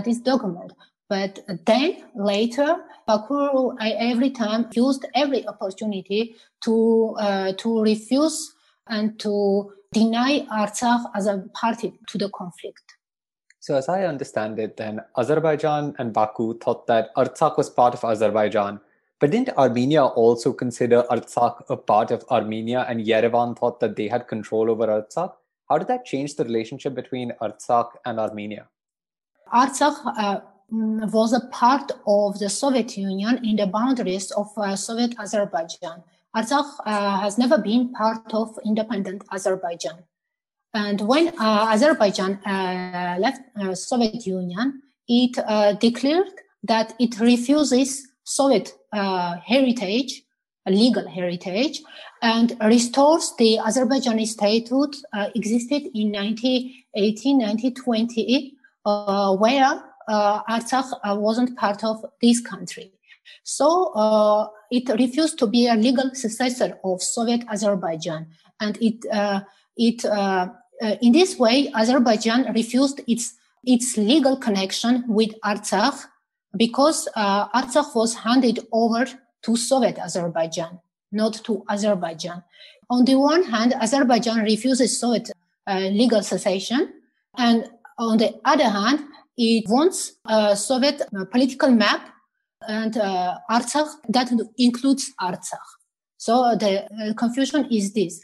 this 0.03 0.17
document. 0.17 0.73
But 1.07 1.39
then 1.67 2.03
later, 2.15 2.77
Baku 3.05 3.77
every 3.79 4.31
time 4.31 4.69
used 4.73 5.05
every 5.13 5.47
opportunity 5.47 6.35
to 6.63 7.15
to 7.59 7.81
refuse 7.83 8.55
and 8.87 9.19
to 9.19 9.71
deny 9.95 10.45
Artsakh 10.51 11.05
as 11.15 11.25
a 11.25 11.37
party 11.53 11.93
to 12.09 12.17
the 12.17 12.29
conflict. 12.29 12.97
So, 13.61 13.75
as 13.75 13.87
I 13.89 14.03
understand 14.03 14.59
it, 14.59 14.77
then 14.77 14.99
Azerbaijan 15.17 15.95
and 15.97 16.13
Baku 16.13 16.57
thought 16.59 16.85
that 16.87 17.15
Artsakh 17.15 17.57
was 17.57 17.69
part 17.69 17.93
of 17.93 18.03
Azerbaijan. 18.03 18.79
But 19.19 19.31
didn't 19.31 19.57
Armenia 19.57 20.03
also 20.03 20.51
consider 20.51 21.03
Artsakh 21.09 21.63
a 21.69 21.77
part 21.77 22.11
of 22.11 22.25
Armenia, 22.29 22.85
and 22.89 23.05
Yerevan 23.05 23.57
thought 23.57 23.79
that 23.79 23.95
they 23.95 24.07
had 24.09 24.27
control 24.27 24.69
over 24.69 24.87
Artsakh? 24.87 25.33
How 25.69 25.77
did 25.77 25.87
that 25.87 26.05
change 26.05 26.35
the 26.35 26.43
relationship 26.43 26.93
between 26.93 27.31
Artsakh 27.41 27.91
and 28.05 28.19
Armenia? 28.19 28.67
Artsakh 29.53 29.97
uh, 30.17 30.41
was 30.69 31.33
a 31.33 31.47
part 31.47 31.91
of 32.05 32.37
the 32.39 32.49
Soviet 32.49 32.97
Union 32.97 33.43
in 33.45 33.55
the 33.55 33.67
boundaries 33.67 34.29
of 34.31 34.47
uh, 34.57 34.75
Soviet 34.75 35.15
Azerbaijan. 35.17 36.03
Artsakh 36.35 36.69
uh, 36.85 37.19
has 37.21 37.37
never 37.37 37.57
been 37.57 37.91
part 37.93 38.33
of 38.33 38.59
independent 38.65 39.23
Azerbaijan. 39.31 40.03
And 40.73 40.99
when 41.01 41.29
uh, 41.39 41.69
Azerbaijan 41.71 42.39
uh, 42.45 43.15
left 43.19 43.41
uh, 43.59 43.73
Soviet 43.73 44.25
Union, 44.25 44.81
it 45.07 45.79
declared 45.79 46.33
that 46.63 46.93
it 46.99 47.19
refuses 47.19 48.07
Soviet 48.23 48.73
heritage, 48.91 50.23
legal 50.67 51.07
heritage, 51.07 51.81
and 52.21 52.57
restores 52.59 53.33
the 53.37 53.59
Azerbaijani 53.61 54.25
statute 54.25 54.95
existed 55.35 55.83
in 55.93 56.11
1918, 56.11 57.37
1920, 57.37 58.53
where 59.37 59.83
uh, 60.07 60.43
Artsakh 60.43 60.91
uh, 61.03 61.15
wasn't 61.15 61.57
part 61.57 61.83
of 61.83 62.05
this 62.21 62.39
country. 62.39 62.91
So 63.43 63.93
uh, 63.93 64.47
it 64.71 64.89
refused 64.89 65.39
to 65.39 65.47
be 65.47 65.67
a 65.67 65.75
legal 65.75 66.13
successor 66.13 66.77
of 66.83 67.01
Soviet 67.01 67.43
Azerbaijan, 67.49 68.27
and 68.59 68.77
it 68.81 69.05
it 69.77 70.05
uh, 70.05 70.49
in 71.01 71.11
this 71.13 71.37
way, 71.37 71.71
Azerbaijan 71.73 72.53
refused 72.53 73.01
its 73.07 73.35
its 73.63 73.97
legal 73.97 74.37
connection 74.37 75.03
with 75.07 75.31
Artsakh 75.41 76.05
because 76.55 77.07
uh, 77.15 77.47
Artsakh 77.49 77.95
was 77.95 78.13
handed 78.13 78.59
over 78.71 79.05
to 79.43 79.55
Soviet 79.55 79.97
Azerbaijan, 79.99 80.79
not 81.11 81.33
to 81.45 81.63
Azerbaijan. 81.69 82.43
On 82.89 83.03
the 83.05 83.15
one 83.15 83.43
hand, 83.43 83.73
Azerbaijan 83.73 84.43
refuses 84.43 84.99
Soviet 84.99 85.31
uh, 85.67 85.79
legal 85.79 86.21
cessation, 86.21 86.93
and 87.37 87.69
on 87.97 88.17
the 88.17 88.39
other 88.45 88.69
hand, 88.69 88.99
it 89.37 89.67
wants 89.67 90.13
a 90.25 90.55
Soviet 90.55 91.01
uh, 91.01 91.25
political 91.25 91.71
map 91.71 92.09
and 92.67 92.97
uh, 92.97 93.37
Artsakh 93.49 93.89
that 94.09 94.31
includes 94.57 95.11
Artsakh. 95.21 95.67
So 96.17 96.55
the 96.55 96.85
uh, 96.85 97.13
confusion 97.13 97.67
is 97.71 97.93
this. 97.93 98.21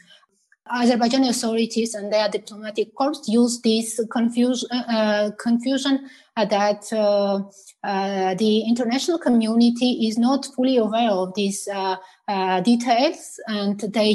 Azerbaijani 0.70 1.28
authorities 1.28 1.94
and 1.94 2.12
their 2.12 2.28
diplomatic 2.28 2.94
corps 2.94 3.20
use 3.26 3.60
this 3.62 4.00
confusion, 4.10 4.68
uh, 4.70 5.30
confusion 5.38 6.08
uh, 6.36 6.44
that 6.44 6.90
uh, 6.92 7.40
uh, 7.84 8.34
the 8.36 8.60
international 8.60 9.18
community 9.18 10.06
is 10.06 10.18
not 10.18 10.46
fully 10.54 10.76
aware 10.76 11.10
of 11.10 11.34
these 11.34 11.68
uh, 11.68 11.96
uh, 12.28 12.60
details, 12.60 13.40
and 13.48 13.80
they 13.80 14.14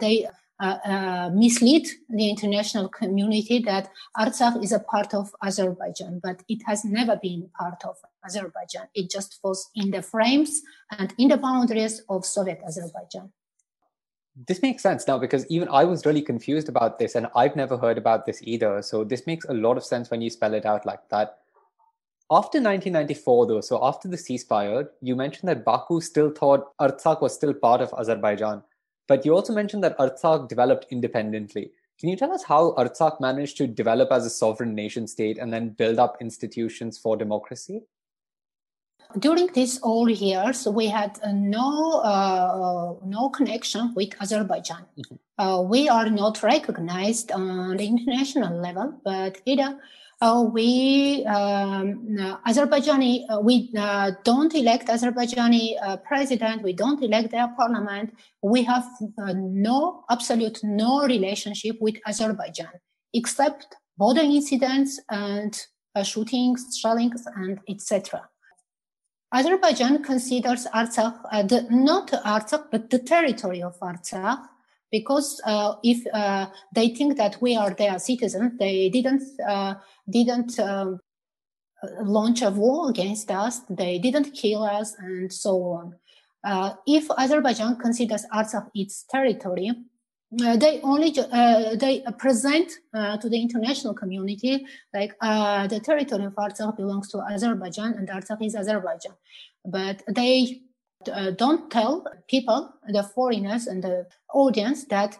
they 0.00 0.28
Uh, 0.60 0.78
uh, 0.84 1.30
mislead 1.32 1.88
the 2.10 2.28
international 2.28 2.86
community 2.88 3.60
that 3.60 3.90
Artsakh 4.18 4.62
is 4.62 4.72
a 4.72 4.80
part 4.80 5.14
of 5.14 5.34
Azerbaijan, 5.42 6.20
but 6.22 6.42
it 6.48 6.60
has 6.66 6.84
never 6.84 7.16
been 7.16 7.48
part 7.58 7.82
of 7.84 7.96
Azerbaijan. 8.26 8.86
It 8.94 9.10
just 9.10 9.40
falls 9.40 9.70
in 9.74 9.90
the 9.90 10.02
frames 10.02 10.60
and 10.98 11.14
in 11.16 11.28
the 11.28 11.38
boundaries 11.38 12.02
of 12.10 12.26
Soviet 12.26 12.60
Azerbaijan 12.66 13.32
this 14.46 14.62
makes 14.62 14.82
sense 14.82 15.06
now 15.06 15.18
because 15.18 15.46
even 15.50 15.68
I 15.68 15.84
was 15.84 16.06
really 16.06 16.22
confused 16.22 16.68
about 16.68 16.98
this 16.98 17.14
and 17.14 17.26
I've 17.34 17.56
never 17.56 17.76
heard 17.76 17.98
about 17.98 18.26
this 18.26 18.40
either. 18.42 18.80
So 18.82 19.04
this 19.04 19.26
makes 19.26 19.44
a 19.46 19.54
lot 19.54 19.76
of 19.76 19.84
sense 19.84 20.10
when 20.10 20.22
you 20.22 20.30
spell 20.30 20.54
it 20.54 20.64
out 20.64 20.86
like 20.86 21.08
that. 21.10 21.38
After 22.30 22.58
1994, 22.58 23.46
though, 23.46 23.60
so 23.60 23.80
after 23.82 24.06
the 24.06 24.16
ceasefire, 24.16 24.88
you 25.02 25.16
mentioned 25.16 25.48
that 25.48 25.64
Baku 25.64 26.00
still 26.00 26.30
thought 26.30 26.76
Artsakh 26.78 27.20
was 27.20 27.34
still 27.34 27.52
part 27.52 27.80
of 27.80 27.92
Azerbaijan. 27.98 28.62
But 29.10 29.26
you 29.26 29.34
also 29.34 29.52
mentioned 29.52 29.82
that 29.82 29.98
Artsakh 29.98 30.46
developed 30.46 30.86
independently. 30.90 31.72
Can 31.98 32.10
you 32.10 32.16
tell 32.16 32.32
us 32.32 32.44
how 32.44 32.74
Artsakh 32.78 33.20
managed 33.20 33.56
to 33.56 33.66
develop 33.66 34.12
as 34.12 34.24
a 34.24 34.30
sovereign 34.30 34.72
nation 34.72 35.08
state 35.08 35.36
and 35.36 35.52
then 35.52 35.70
build 35.70 35.98
up 35.98 36.16
institutions 36.20 36.96
for 36.96 37.16
democracy? 37.16 37.82
during 39.18 39.48
these 39.52 39.80
all 39.80 40.08
years, 40.08 40.68
we 40.68 40.86
had 40.86 41.18
uh, 41.24 41.32
no 41.32 42.00
uh, 42.00 42.94
no 43.04 43.28
connection 43.30 43.92
with 43.94 44.10
Azerbaijan. 44.20 44.84
Mm-hmm. 44.96 45.16
Uh, 45.38 45.62
we 45.62 45.88
are 45.88 46.08
not 46.08 46.42
recognized 46.44 47.32
on 47.32 47.76
the 47.76 47.86
international 47.86 48.60
level, 48.60 49.00
but 49.04 49.40
either 49.46 49.78
uh, 50.20 50.42
we 50.52 51.24
um, 51.26 52.06
Azerbaijani 52.46 53.24
uh, 53.30 53.40
we 53.40 53.70
uh, 53.76 54.12
don't 54.24 54.54
elect 54.54 54.88
Azerbaijani 54.88 56.02
president. 56.04 56.62
We 56.62 56.72
don't 56.72 57.02
elect 57.02 57.30
their 57.30 57.48
parliament. 57.56 58.14
We 58.42 58.62
have 58.64 58.86
no 59.34 60.04
absolute 60.10 60.60
no 60.62 61.06
relationship 61.06 61.76
with 61.80 61.96
Azerbaijan 62.06 62.72
except 63.14 63.76
border 63.96 64.22
incidents 64.22 65.00
and 65.10 65.58
shootings, 66.04 66.78
shellings, 66.80 67.26
and 67.36 67.58
etc. 67.68 68.28
Azerbaijan 69.32 70.02
considers 70.02 70.66
Artsakh 70.66 71.20
uh, 71.30 71.42
the, 71.44 71.66
not 71.70 72.10
Artsakh, 72.10 72.64
but 72.70 72.90
the 72.90 72.98
territory 72.98 73.62
of 73.62 73.78
Artsakh, 73.78 74.40
because 74.90 75.40
uh, 75.44 75.74
if 75.84 76.04
uh, 76.12 76.46
they 76.74 76.88
think 76.88 77.16
that 77.16 77.40
we 77.40 77.56
are 77.56 77.70
their 77.70 77.98
citizens, 78.00 78.58
they 78.58 78.88
didn't 78.88 79.22
uh, 79.48 79.74
didn't 80.10 80.58
um, 80.58 81.00
launch 82.02 82.42
a 82.42 82.50
war 82.50 82.90
against 82.90 83.30
us, 83.30 83.60
they 83.70 83.98
didn't 83.98 84.32
kill 84.32 84.62
us, 84.62 84.94
and 84.98 85.32
so 85.32 85.62
on. 85.62 85.94
Uh, 86.42 86.74
if 86.86 87.10
Azerbaijan 87.18 87.76
considers 87.76 88.24
Artsakh 88.32 88.68
its 88.74 89.04
territory, 89.04 89.72
uh, 90.44 90.56
they 90.56 90.80
only 90.82 91.12
uh, 91.18 91.74
they 91.74 92.04
present 92.18 92.70
uh, 92.94 93.16
to 93.16 93.28
the 93.28 93.40
international 93.40 93.92
community 93.92 94.64
like 94.94 95.12
uh, 95.20 95.66
the 95.66 95.80
territory 95.80 96.24
of 96.24 96.34
Artsakh 96.34 96.76
belongs 96.76 97.08
to 97.08 97.18
Azerbaijan 97.18 97.94
and 97.94 98.08
Artsakh 98.08 98.44
is 98.44 98.54
Azerbaijan, 98.54 99.12
but 99.64 100.02
they 100.08 100.62
uh, 101.12 101.32
don't 101.32 101.70
tell 101.70 102.06
people, 102.28 102.72
the 102.88 103.02
foreigners 103.02 103.66
and 103.66 103.82
the 103.82 104.06
audience 104.32 104.84
that 104.86 105.18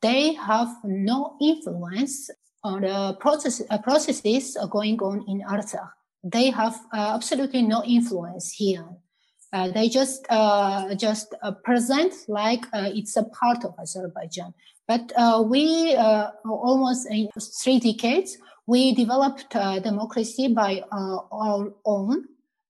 they 0.00 0.32
have 0.34 0.68
no 0.84 1.36
influence 1.40 2.30
on 2.62 2.82
the 2.82 3.16
process, 3.20 3.62
processes 3.82 4.56
are 4.56 4.68
going 4.68 5.00
on 5.00 5.24
in 5.28 5.42
Artsakh. 5.42 5.90
they 6.22 6.50
have 6.50 6.76
uh, 6.92 7.14
absolutely 7.14 7.62
no 7.62 7.82
influence 7.84 8.52
here. 8.52 8.84
Uh, 9.52 9.68
they 9.68 9.88
just 9.88 10.26
uh, 10.30 10.94
just 10.94 11.34
uh, 11.42 11.52
present 11.64 12.14
like 12.28 12.64
uh, 12.72 12.90
it's 12.94 13.16
a 13.16 13.24
part 13.24 13.64
of 13.64 13.74
Azerbaijan. 13.80 14.54
But 14.86 15.12
uh, 15.16 15.42
we 15.44 15.96
almost 16.44 17.10
in 17.10 17.28
three 17.62 17.80
decades 17.80 18.38
we 18.66 18.94
developed 18.94 19.50
democracy 19.82 20.48
by 20.48 20.82
our 20.92 21.72
own, 21.84 22.24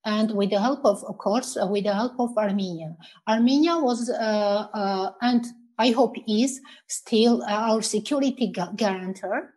and 0.07 0.31
with 0.35 0.49
the 0.51 0.61
help 0.61 0.85
of, 0.87 1.05
of 1.05 1.19
course, 1.19 1.59
with 1.61 1.85
the 1.85 1.93
help 1.93 2.19
of 2.19 2.37
Armenia. 2.39 2.97
Armenia 3.29 3.79
was 3.79 4.09
and 4.09 5.47
I 5.79 5.91
hope 5.91 6.17
is 6.27 6.61
still 6.89 7.43
our 7.47 7.83
security 7.83 8.53
guarantor 8.77 9.53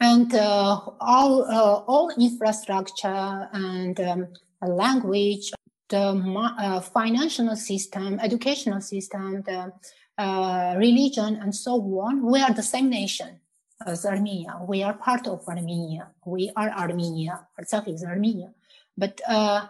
and 0.00 0.34
uh, 0.34 0.80
all 1.00 1.44
uh, 1.44 1.84
all 1.86 2.10
infrastructure 2.18 3.48
and 3.52 4.00
um, 4.00 4.28
language, 4.62 5.52
the 5.88 5.98
uh, 5.98 6.80
financial 6.80 7.54
system, 7.54 8.18
educational 8.20 8.80
system, 8.80 9.42
the 9.42 9.72
uh, 10.18 10.74
religion, 10.78 11.36
and 11.36 11.54
so 11.54 11.74
on. 12.00 12.24
We 12.24 12.40
are 12.40 12.52
the 12.52 12.62
same 12.62 12.88
nation 12.88 13.40
as 13.86 14.06
Armenia. 14.06 14.58
We 14.66 14.82
are 14.82 14.94
part 14.94 15.26
of 15.26 15.46
Armenia. 15.46 16.08
We 16.24 16.50
are 16.56 16.70
Armenia. 16.70 17.46
Artsakh 17.60 17.88
is 17.88 18.04
Armenia, 18.04 18.50
but. 18.96 19.20
Uh, 19.28 19.66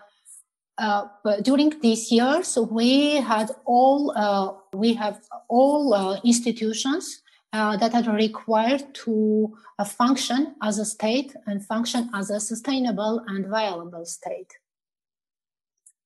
uh, 0.78 1.08
but 1.22 1.44
during 1.44 1.78
these 1.80 2.10
years, 2.10 2.56
we 2.56 3.16
had 3.16 3.50
all 3.66 4.64
we 4.72 4.94
have 4.94 5.20
all 5.50 6.18
institutions 6.25 7.20
uh, 7.52 7.76
that 7.76 8.07
are 8.07 8.14
required 8.14 8.95
to 8.95 9.57
uh, 9.78 9.85
function 9.85 10.54
as 10.62 10.78
a 10.78 10.85
state 10.85 11.35
and 11.47 11.64
function 11.64 12.09
as 12.14 12.30
a 12.30 12.40
sustainable 12.40 13.25
and 13.26 13.47
viable 13.47 14.04
state. 14.04 14.52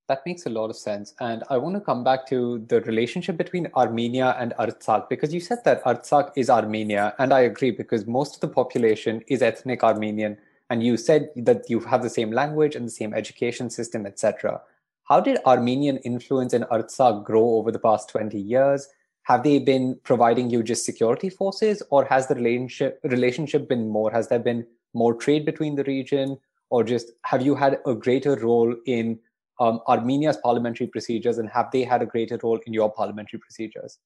That 0.07 0.25
makes 0.27 0.45
a 0.45 0.51
lot 0.51 0.69
of 0.69 0.77
sense. 0.77 1.15
And 1.21 1.45
I 1.49 1.57
want 1.57 1.77
to 1.77 1.81
come 1.81 2.05
back 2.05 2.27
to 2.29 2.65
the 2.69 2.83
relationship 2.83 3.39
between 3.39 3.69
Armenia 3.75 4.37
and 4.39 4.53
Artsakh, 4.59 5.09
because 5.09 5.33
you 5.33 5.41
said 5.41 5.65
that 5.65 5.83
Artsakh 5.85 6.33
is 6.37 6.51
Armenia. 6.51 7.15
And 7.19 7.33
I 7.33 7.41
agree, 7.41 7.71
because 7.71 8.07
most 8.07 8.35
of 8.35 8.41
the 8.41 8.49
population 8.49 9.23
is 9.29 9.41
ethnic 9.41 9.83
Armenian. 9.83 10.37
And 10.69 10.83
you 10.83 10.99
said 10.99 11.31
that 11.37 11.71
you 11.71 11.81
have 11.81 12.03
the 12.03 12.11
same 12.11 12.33
language 12.33 12.77
and 12.77 12.87
the 12.87 12.91
same 12.91 13.15
education 13.15 13.71
system, 13.71 14.05
etc. 14.05 14.61
How 15.05 15.21
did 15.21 15.39
Armenian 15.47 15.99
influence 15.99 16.53
in 16.53 16.65
Artsakh 16.65 17.25
grow 17.25 17.55
over 17.57 17.71
the 17.71 17.79
past 17.79 18.11
20 18.11 18.39
years? 18.39 18.89
Have 19.25 19.43
they 19.43 19.59
been 19.59 19.99
providing 20.04 20.50
you 20.50 20.62
just 20.62 20.85
security 20.85 21.28
forces 21.28 21.83
or 21.90 22.04
has 22.04 22.26
the 22.28 22.35
relationship 22.35 23.00
relationship 23.04 23.69
been 23.69 23.88
more 23.88 24.11
has 24.11 24.28
there 24.28 24.38
been 24.38 24.66
more 24.93 25.14
trade 25.14 25.45
between 25.45 25.75
the 25.75 25.85
region 25.85 26.38
or 26.71 26.85
just 26.85 27.12
have 27.25 27.43
you 27.43 27.54
had 27.54 27.78
a 27.87 27.95
greater 27.95 28.37
role 28.37 28.75
in 28.87 29.19
um, 29.61 29.81
armenia's 29.87 30.37
parliamentary 30.38 30.87
procedures 30.87 31.38
and 31.38 31.49
have 31.49 31.71
they 31.73 31.85
had 31.85 32.02
a 32.02 32.07
greater 32.07 32.38
role 32.43 32.61
in 32.66 32.73
your 32.73 32.90
parliamentary 32.93 33.38
procedures 33.38 33.99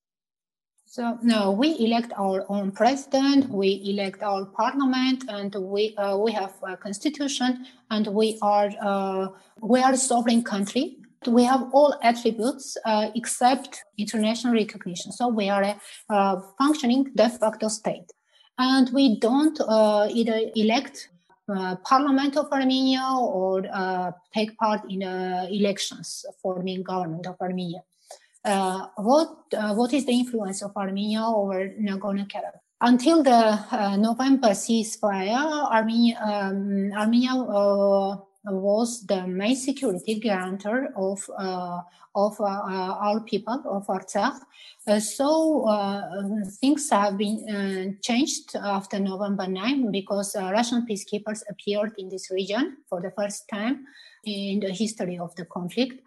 so 0.90 1.18
no, 1.22 1.50
we 1.52 1.78
elect 1.80 2.14
our 2.16 2.46
own 2.48 2.72
president, 2.72 3.50
we 3.50 3.82
elect 3.84 4.22
our 4.22 4.46
parliament, 4.46 5.22
and 5.28 5.54
we 5.54 5.94
uh, 5.98 6.16
we 6.16 6.32
have 6.32 6.54
a 6.66 6.78
constitution, 6.78 7.66
and 7.90 8.06
we 8.06 8.38
are 8.40 8.70
uh, 8.80 9.28
we 9.60 9.82
are 9.82 9.92
a 9.92 9.98
sovereign 9.98 10.42
country. 10.42 10.96
We 11.26 11.44
have 11.44 11.68
all 11.72 11.98
attributes 12.02 12.76
uh, 12.84 13.10
except 13.14 13.84
international 13.98 14.54
recognition. 14.54 15.12
So 15.12 15.28
we 15.28 15.48
are 15.48 15.62
a 15.62 15.80
uh, 16.10 16.40
functioning 16.56 17.10
de 17.14 17.28
facto 17.28 17.68
state. 17.68 18.10
And 18.58 18.90
we 18.92 19.18
don't 19.20 19.58
uh, 19.60 20.08
either 20.10 20.40
elect 20.56 21.08
uh, 21.48 21.76
Parliament 21.76 22.36
of 22.36 22.52
Armenia 22.52 23.02
or 23.18 23.64
uh, 23.72 24.12
take 24.34 24.54
part 24.58 24.82
in 24.90 25.02
uh, 25.02 25.46
elections 25.50 26.26
forming 26.42 26.82
government 26.82 27.26
of 27.26 27.36
Armenia. 27.40 27.82
what 28.96 29.30
what 29.78 29.92
is 29.92 30.04
the 30.04 30.12
influence 30.12 30.62
of 30.62 30.76
Armenia 30.76 31.22
over 31.22 31.68
Nagorno-Karabakh? 31.80 32.60
Until 32.80 33.22
the 33.22 33.40
November 33.96 34.50
ceasefire, 34.50 35.40
Armenia, 35.72 36.16
um, 36.22 36.92
Armenia 36.92 37.34
was 38.50 39.06
the 39.06 39.26
main 39.26 39.56
security 39.56 40.18
guarantor 40.20 40.88
of 40.96 41.18
uh, 41.38 41.80
of 42.14 42.40
uh, 42.40 42.44
our 42.44 43.20
people 43.20 43.62
of 43.66 43.86
Artsakh. 43.86 44.40
Uh, 44.86 44.98
so 44.98 45.64
things 46.60 46.90
have 46.90 47.16
been 47.16 47.98
changed 48.02 48.56
after 48.56 48.98
November 48.98 49.46
9 49.46 49.92
because 49.92 50.34
Russian 50.34 50.86
peacekeepers 50.86 51.42
appeared 51.48 51.92
in 51.98 52.08
this 52.08 52.30
region 52.30 52.78
for 52.88 53.00
the 53.00 53.12
first 53.12 53.48
time 53.48 53.84
in 54.24 54.60
the 54.60 54.70
history 54.72 55.18
of 55.18 55.34
the 55.36 55.44
conflict. 55.44 56.02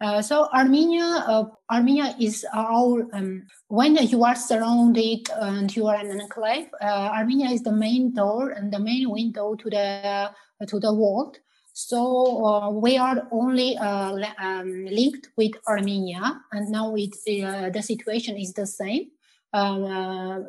Uh, 0.00 0.20
so 0.20 0.48
Armenia, 0.52 1.04
uh, 1.04 1.44
Armenia 1.70 2.14
is 2.20 2.44
our 2.54 3.06
um, 3.12 3.46
when 3.68 3.96
you 3.96 4.24
are 4.24 4.34
surrounded 4.34 5.28
and 5.40 5.74
you 5.74 5.86
are 5.86 5.96
an 5.96 6.20
enclave. 6.20 6.66
Uh, 6.80 7.10
Armenia 7.14 7.50
is 7.50 7.62
the 7.62 7.72
main 7.72 8.12
door 8.12 8.50
and 8.50 8.72
the 8.72 8.78
main 8.78 9.08
window 9.10 9.54
to 9.54 9.70
the 9.70 10.30
to 10.66 10.80
the 10.80 10.92
world. 10.92 11.38
So 11.72 12.44
uh, 12.44 12.70
we 12.70 12.98
are 12.98 13.26
only 13.30 13.78
uh, 13.78 14.14
um, 14.38 14.84
linked 14.84 15.28
with 15.36 15.52
Armenia, 15.66 16.40
and 16.52 16.70
now 16.70 16.94
it, 16.96 17.14
uh, 17.42 17.70
the 17.70 17.82
situation 17.82 18.36
is 18.36 18.52
the 18.52 18.66
same. 18.66 19.08
Um, 19.54 19.84
uh, 19.84 20.40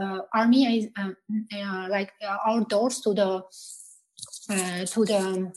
uh, 0.00 0.20
Armenia 0.34 0.70
is 0.70 0.88
um, 0.98 1.16
uh, 1.54 1.88
like 1.90 2.12
our 2.46 2.64
doors 2.64 3.00
to 3.00 3.14
the 3.14 3.42
to 4.86 5.04
the 5.04 5.52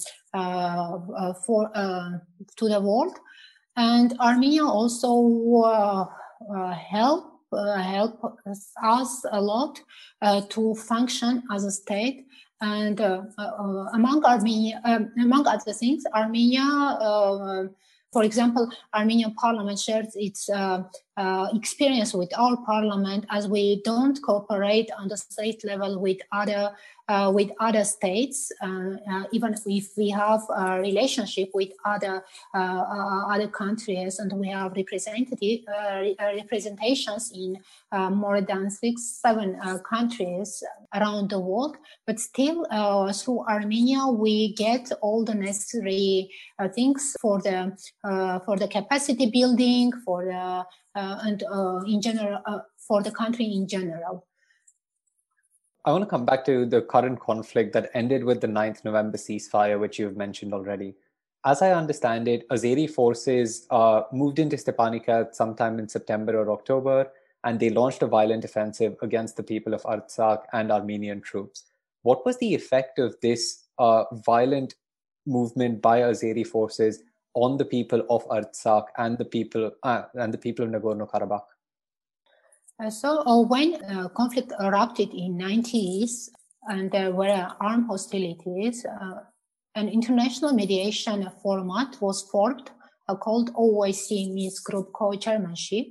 for 1.46 1.72
to 2.56 2.70
the 2.70 2.80
world, 2.80 3.18
and 3.76 4.18
Armenia 4.20 4.66
also 4.66 5.64
help 6.92 7.26
help 7.52 8.40
us 8.84 9.26
a 9.32 9.42
lot 9.42 9.82
to 10.50 10.76
function 10.76 11.44
as 11.52 11.66
a 11.66 11.72
state 11.72 12.26
and 12.64 13.02
uh, 13.02 13.24
uh, 13.38 13.90
among 13.94 14.24
Armenia, 14.24 14.80
um, 14.86 15.12
among 15.20 15.46
other 15.46 15.74
things, 15.74 16.04
Armenia, 16.14 16.62
uh, 16.62 17.66
for 18.14 18.24
example, 18.24 18.70
Armenian 18.94 19.34
parliament 19.34 19.78
shares 19.78 20.16
its 20.16 20.50
Uh, 21.16 21.48
experience 21.54 22.12
with 22.12 22.36
our 22.40 22.58
parliament 22.66 23.24
as 23.30 23.48
we 23.48 23.80
don't 23.84 24.20
cooperate 24.24 24.90
on 24.98 25.08
the 25.08 25.16
state 25.16 25.64
level 25.64 26.00
with 26.00 26.18
other 26.32 26.74
uh, 27.10 27.32
with 27.34 27.52
other 27.60 27.84
states, 27.84 28.52
uh, 28.62 28.96
uh, 29.12 29.24
even 29.32 29.54
if 29.66 29.90
we 29.98 30.10
have 30.10 30.42
a 30.56 30.80
relationship 30.80 31.50
with 31.54 31.70
other 31.86 32.24
uh, 32.56 32.58
uh, 32.58 33.28
other 33.34 33.48
countries, 33.48 34.20
and 34.20 34.32
we 34.34 34.48
have 34.48 34.72
representative 34.74 35.60
representations 36.18 37.32
in 37.36 37.58
more 38.12 38.42
than 38.42 38.70
six, 38.70 39.20
seven 39.22 39.60
countries 39.90 40.64
around 40.96 41.30
the 41.30 41.40
world. 41.40 41.76
But 42.08 42.20
still, 42.20 42.66
through 43.12 43.46
Armenia, 43.48 44.08
we 44.08 44.54
get 44.54 44.90
all 45.02 45.26
the 45.26 45.36
necessary 45.36 46.32
things 46.74 47.16
for 47.22 47.42
the 47.42 47.78
for 48.46 48.58
the 48.58 48.68
capacity 48.68 49.30
building, 49.30 49.92
for 50.06 50.26
the 50.26 50.66
and 50.96 51.44
in 51.88 52.02
general 52.02 52.42
for 52.78 53.02
the 53.02 53.12
country 53.12 53.46
in 53.46 53.68
general. 53.68 54.26
I 55.86 55.92
want 55.92 56.04
to 56.04 56.10
come 56.10 56.26
back 56.26 56.46
to 56.46 56.66
the 56.66 56.82
current 56.82 57.20
conflict 57.20 57.74
that 57.74 57.92
ended 57.94 58.24
with 58.24 58.40
the 58.40 58.48
9th 58.48 58.86
November 58.86 59.18
ceasefire, 59.18 59.78
which 59.78 60.00
you've 60.00 60.16
mentioned 60.16 60.54
already. 60.54 60.96
As 61.46 61.62
I 61.62 61.74
understand 61.74 62.30
it, 62.30 62.48
Azeri 62.48 62.90
forces 62.90 63.68
uh, 63.70 64.04
moved 64.14 64.40
into 64.40 64.56
Stepanakert 64.56 65.36
sometime 65.36 65.80
in 65.80 65.90
September 65.90 66.40
or 66.40 66.52
October, 66.52 67.12
and 67.44 67.60
they 67.60 67.70
launched 67.70 68.02
a 68.02 68.08
violent 68.08 68.46
offensive 68.46 68.96
against 69.02 69.36
the 69.36 69.44
people 69.44 69.74
of 69.74 69.84
Artsakh 69.84 70.44
and 70.54 70.72
Armenian 70.72 71.20
troops. 71.20 71.66
What 72.04 72.26
was 72.26 72.38
the 72.38 72.54
effect 72.56 72.98
of 72.98 73.18
this 73.22 73.66
uh, 73.78 74.06
violent 74.26 74.76
movement 75.26 75.82
by 75.82 76.00
Azeri 76.00 76.48
forces 76.48 77.04
on 77.36 77.58
the 77.58 77.66
people 77.66 78.06
of 78.10 78.28
Artsakh 78.30 78.86
and 78.98 79.18
the 79.18 79.26
people 79.26 79.72
uh, 79.84 80.04
and 80.14 80.34
the 80.34 80.38
people 80.38 80.66
of 80.66 80.72
Nagorno-Karabakh? 80.72 81.44
Uh, 82.80 82.90
so 82.90 83.20
uh, 83.26 83.42
when 83.42 83.76
uh, 83.86 84.10
conflict 84.10 84.52
erupted 84.60 85.14
in 85.14 85.38
90s 85.38 86.30
and 86.68 86.92
there 86.92 87.12
were 87.12 87.48
armed 87.60 87.88
hostilities, 87.88 88.86
an 89.76 89.90
international 89.90 90.54
mediation 90.54 91.30
format 91.42 92.00
was 92.00 92.22
formed 92.32 92.70
called 93.20 93.54
OSCE 93.54 94.34
Minsk 94.34 94.64
Group 94.66 94.94
Co-Chairmanship, 94.94 95.88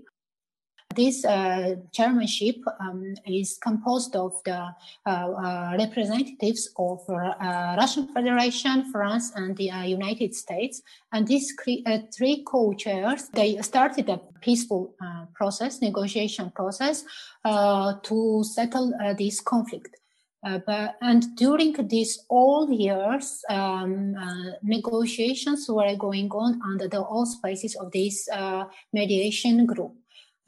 this 0.94 1.24
uh, 1.24 1.76
chairmanship 1.92 2.56
um, 2.80 3.14
is 3.26 3.58
composed 3.58 4.16
of 4.16 4.32
the 4.44 4.68
uh, 5.06 5.08
uh, 5.08 5.76
representatives 5.78 6.70
of 6.78 7.00
uh, 7.08 7.76
Russian 7.76 8.08
Federation, 8.08 8.90
France, 8.92 9.32
and 9.36 9.56
the 9.56 9.70
uh, 9.70 9.82
United 9.82 10.34
States. 10.34 10.82
And 11.12 11.26
these 11.26 11.54
uh, 11.86 11.98
three 12.16 12.42
co-chairs, 12.44 13.28
they 13.28 13.60
started 13.62 14.08
a 14.08 14.20
peaceful 14.40 14.94
process, 15.34 15.80
negotiation 15.80 16.50
process, 16.50 17.04
to 17.44 18.44
settle 18.44 18.92
this 19.16 19.40
conflict. 19.40 19.96
Uh, 20.44 20.58
but 20.66 20.96
and 21.00 21.36
during 21.36 21.72
these 21.86 22.24
all 22.28 22.68
years, 22.68 23.44
um, 23.48 24.14
uh, 24.16 24.50
negotiations 24.62 25.66
were 25.68 25.94
going 25.94 26.28
on 26.32 26.60
under 26.64 26.88
the 26.88 26.98
auspices 26.98 27.76
of 27.76 27.92
this 27.92 28.28
uh, 28.32 28.64
mediation 28.92 29.66
group. 29.66 29.92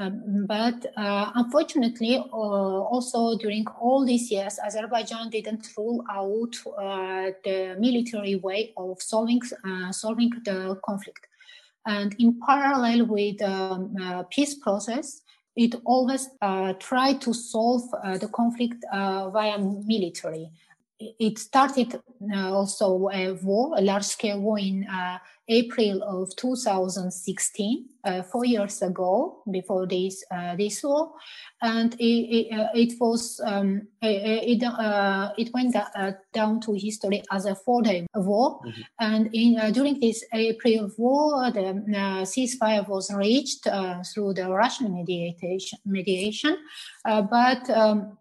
Um, 0.00 0.46
but 0.46 0.86
uh, 0.96 1.30
unfortunately, 1.36 2.16
uh, 2.16 2.36
also 2.36 3.38
during 3.38 3.64
all 3.80 4.04
these 4.04 4.30
years, 4.30 4.58
Azerbaijan 4.58 5.30
didn't 5.30 5.68
rule 5.76 6.04
out 6.10 6.56
uh, 6.66 7.30
the 7.44 7.76
military 7.78 8.34
way 8.36 8.72
of 8.76 9.00
solving 9.00 9.40
solving 9.92 10.30
the 10.44 10.80
conflict. 10.84 11.28
And 11.86 12.14
in 12.18 12.40
parallel 12.44 13.06
with 13.06 13.38
the 13.38 13.50
um, 13.50 14.26
peace 14.30 14.54
process, 14.54 15.22
it 15.56 15.74
always 15.84 16.30
uh, 16.42 16.72
tried 16.74 17.20
to 17.20 17.32
solve 17.32 17.82
uh, 18.02 18.18
the 18.18 18.28
conflict 18.28 18.84
uh, 18.92 19.30
via 19.30 19.58
military. 19.58 20.50
It 20.98 21.38
started 21.38 22.00
uh, 22.32 22.52
also 22.52 23.08
a 23.12 23.32
war, 23.32 23.74
a 23.76 23.80
large-scale 23.80 24.40
war 24.40 24.58
in 24.58 24.86
uh, 24.86 25.18
April 25.48 26.02
of 26.02 26.34
2016, 26.36 27.84
uh, 28.04 28.22
four 28.22 28.44
years 28.44 28.80
ago, 28.82 29.42
before 29.50 29.86
this 29.86 30.24
this 30.56 30.82
war, 30.82 31.12
and 31.60 31.94
it, 31.94 32.50
it, 32.50 32.70
it 32.74 32.94
was 33.00 33.40
um, 33.44 33.86
it 34.00 34.62
it 35.38 35.50
went 35.52 35.76
down 36.32 36.60
to 36.60 36.72
history 36.72 37.22
as 37.30 37.44
a 37.44 37.54
four-day 37.54 38.06
war, 38.14 38.60
mm-hmm. 38.60 38.82
and 39.00 39.30
in 39.34 39.72
during 39.72 40.00
this 40.00 40.24
April 40.32 40.90
war, 40.96 41.50
the 41.50 41.82
ceasefire 42.24 42.88
was 42.88 43.12
reached 43.14 43.68
through 44.12 44.34
the 44.34 44.48
Russian 44.48 44.94
mediation. 44.94 45.78
Mediation, 45.84 46.56
but 47.04 47.68
um, 47.70 48.18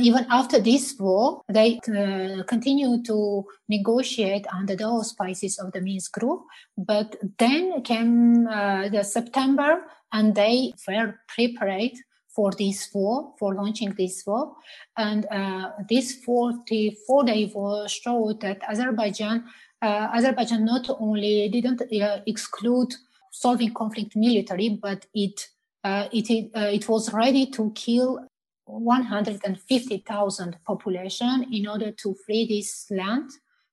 even 0.00 0.26
after 0.30 0.58
this 0.58 0.96
war, 0.98 1.42
they 1.48 1.78
uh, 1.88 2.42
continue 2.44 3.02
to 3.04 3.44
negotiate 3.68 4.46
under 4.52 4.74
the 4.74 4.84
auspices 4.84 5.58
of 5.58 5.72
the 5.72 5.80
Minsk 5.80 6.12
group. 6.12 6.42
But 6.76 7.16
then 7.38 7.82
came 7.82 8.46
uh, 8.48 8.88
the 8.88 9.04
September, 9.04 9.82
and 10.12 10.34
they 10.34 10.72
were 10.88 11.20
prepared 11.28 11.92
for 12.34 12.50
this 12.58 12.90
war, 12.92 13.34
for 13.38 13.54
launching 13.54 13.94
this 13.96 14.24
war. 14.26 14.56
And 14.96 15.26
uh, 15.30 15.70
this 15.88 16.16
44 16.24 17.24
day 17.24 17.52
war 17.54 17.88
showed 17.88 18.40
that 18.40 18.68
Azerbaijan, 18.68 19.44
uh, 19.80 20.08
Azerbaijan 20.12 20.64
not 20.64 20.90
only 20.98 21.48
didn't 21.48 21.82
uh, 21.82 22.20
exclude 22.26 22.92
solving 23.30 23.72
conflict 23.72 24.16
military, 24.16 24.70
but 24.70 25.06
it 25.14 25.48
uh, 25.84 26.08
it, 26.12 26.30
it 26.30 26.88
was 26.88 27.12
ready 27.12 27.44
to 27.44 27.70
kill 27.74 28.26
150,000 28.66 30.58
population 30.66 31.46
in 31.52 31.66
order 31.66 31.92
to 31.92 32.14
free 32.26 32.46
this 32.46 32.86
land 32.90 33.30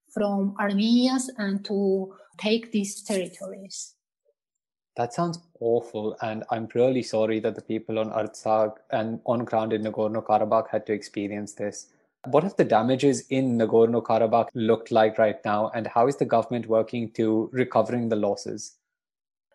from 0.09 0.55
Armenians 0.59 1.29
and 1.37 1.63
to 1.65 2.13
take 2.37 2.71
these 2.71 3.01
territories. 3.03 3.95
That 4.97 5.13
sounds 5.13 5.39
awful, 5.61 6.17
and 6.21 6.43
I'm 6.51 6.67
really 6.75 7.01
sorry 7.01 7.39
that 7.39 7.55
the 7.55 7.61
people 7.61 7.97
on 7.97 8.11
Artsakh 8.11 8.75
and 8.91 9.21
on 9.25 9.45
ground 9.45 9.71
in 9.71 9.83
Nagorno 9.83 10.21
Karabakh 10.23 10.67
had 10.69 10.85
to 10.87 10.93
experience 10.93 11.53
this. 11.53 11.87
What 12.25 12.43
have 12.43 12.57
the 12.57 12.65
damages 12.65 13.25
in 13.29 13.57
Nagorno 13.57 14.03
Karabakh 14.03 14.49
looked 14.53 14.91
like 14.91 15.17
right 15.17 15.43
now, 15.45 15.71
and 15.73 15.87
how 15.87 16.07
is 16.07 16.17
the 16.17 16.25
government 16.25 16.67
working 16.67 17.09
to 17.11 17.49
recovering 17.53 18.09
the 18.09 18.17
losses? 18.17 18.75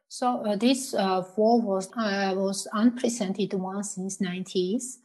So 0.09 0.47
uh, 0.47 0.57
this 0.57 0.95
uh, 0.95 1.23
war 1.37 1.61
was 1.61 1.91
uh, 1.97 2.33
was 2.35 2.67
unprecedented 2.73 3.53
one 3.55 3.85
since 3.85 4.19
90s. 4.19 4.99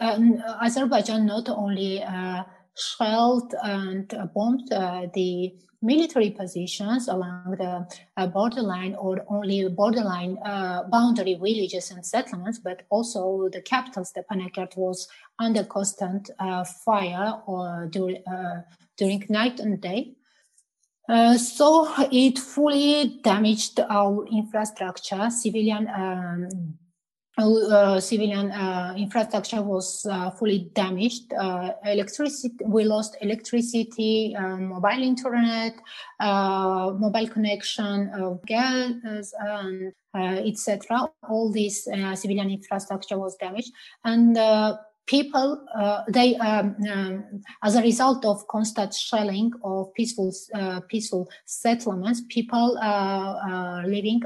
Um, 0.00 0.42
Azerbaijan 0.62 1.26
not 1.26 1.48
only 1.50 2.02
uh, 2.02 2.44
shelled 2.74 3.54
and 3.62 4.12
bombed 4.34 4.72
uh, 4.72 5.06
the 5.12 5.54
military 5.82 6.30
positions 6.30 7.08
along 7.08 7.56
the 7.58 7.86
uh, 8.16 8.26
borderline 8.26 8.94
or 8.94 9.24
only 9.28 9.66
borderline 9.68 10.38
uh, 10.44 10.84
boundary 10.84 11.34
villages 11.34 11.90
and 11.90 12.04
settlements, 12.04 12.58
but 12.58 12.82
also 12.90 13.48
the 13.52 13.62
capital 13.62 14.04
Stepanakert 14.04 14.76
was 14.76 15.08
under 15.38 15.64
constant 15.64 16.30
uh, 16.38 16.64
fire 16.64 17.40
or 17.46 17.88
during, 17.90 18.22
uh, 18.26 18.62
during 18.96 19.24
night 19.28 19.60
and 19.60 19.80
day. 19.80 20.14
so 21.36 21.88
it 22.12 22.38
fully 22.38 23.20
damaged 23.22 23.80
our 23.80 24.26
infrastructure, 24.26 25.28
civilian 25.30 25.88
um, 25.88 26.78
uh, 27.40 28.00
civilian 28.00 28.50
uh, 28.50 28.94
infrastructure 28.96 29.62
was 29.62 30.06
uh, 30.06 30.30
fully 30.30 30.70
damaged. 30.74 31.32
Uh, 31.32 31.72
electricity, 31.84 32.54
we 32.64 32.84
lost 32.84 33.16
electricity, 33.20 34.34
um, 34.36 34.68
mobile 34.68 35.02
internet, 35.02 35.74
uh, 36.20 36.92
mobile 36.98 37.28
connection, 37.28 38.38
gas, 38.46 39.32
um, 39.48 39.92
etc. 40.14 41.08
All 41.28 41.52
this 41.52 41.84
civilian 42.14 42.50
infrastructure 42.50 43.18
was 43.18 43.36
damaged, 43.36 43.72
and 44.04 44.36
people 45.10 45.64
uh, 45.74 46.02
they 46.08 46.36
um, 46.36 46.76
um, 46.88 47.42
as 47.64 47.74
a 47.74 47.82
result 47.82 48.24
of 48.24 48.46
constant 48.46 48.94
shelling 48.94 49.50
of 49.64 49.92
peaceful 49.94 50.32
uh, 50.54 50.80
peaceful 50.88 51.28
settlements 51.46 52.22
people 52.28 52.78
uh, 52.78 53.82
living 53.86 54.22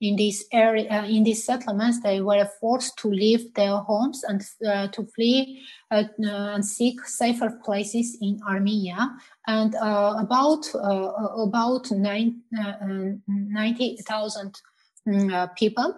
in 0.00 0.16
this 0.16 0.44
area, 0.52 0.88
uh, 0.90 1.04
in 1.04 1.24
these 1.24 1.44
settlements, 1.44 2.00
they 2.02 2.20
were 2.20 2.48
forced 2.60 2.96
to 2.98 3.08
leave 3.08 3.52
their 3.54 3.78
homes 3.78 4.22
and 4.24 4.42
uh, 4.66 4.88
to 4.88 5.04
flee 5.14 5.62
uh, 5.90 6.04
uh 6.24 6.54
and 6.54 6.64
seek 6.64 7.04
safer 7.04 7.50
places 7.64 8.16
in 8.20 8.40
Armenia. 8.48 9.10
And 9.46 9.74
uh, 9.74 10.14
about 10.18 10.72
uh, 10.74 11.12
about 11.42 11.90
nine, 11.90 12.42
90,000 12.52 14.60
mm, 15.08 15.56
people, 15.56 15.94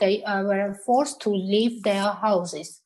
they 0.00 0.22
were 0.26 0.74
forced 0.84 1.20
to 1.22 1.30
leave 1.30 1.84
their 1.84 2.10
houses. 2.10 2.82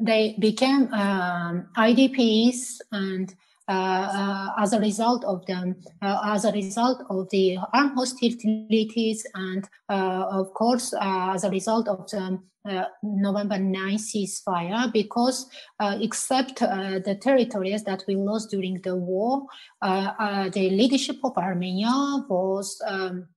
They 0.00 0.36
became 0.38 0.92
um, 0.92 1.68
IDPs 1.76 2.80
and 2.90 3.34
Uh, 3.68 3.72
uh, 3.72 4.48
as 4.58 4.72
a 4.72 4.80
result 4.80 5.24
of 5.24 5.46
them, 5.46 5.76
uh, 6.02 6.20
as 6.24 6.44
a 6.44 6.50
result 6.50 7.00
of 7.10 7.28
the 7.30 7.56
armed 7.72 7.92
hostilities, 7.94 9.24
and 9.34 9.68
uh, 9.88 10.26
of 10.30 10.52
course, 10.52 10.92
as 11.00 11.44
a 11.44 11.50
result 11.50 11.86
of 11.86 12.10
the 12.10 12.40
uh, 12.68 12.84
November 13.04 13.58
9 13.58 13.96
ceasefire 13.98 14.92
because 14.92 15.48
uh, 15.78 15.96
except 16.00 16.60
uh, 16.62 16.98
the 17.04 17.14
territories 17.20 17.84
that 17.84 18.02
we 18.08 18.16
lost 18.16 18.50
during 18.50 18.80
the 18.82 18.96
war, 18.96 19.46
the 19.80 20.70
leadership 20.72 21.16
of 21.22 21.36
Armenia 21.38 22.24
was 22.28 22.82
um, 22.86 23.28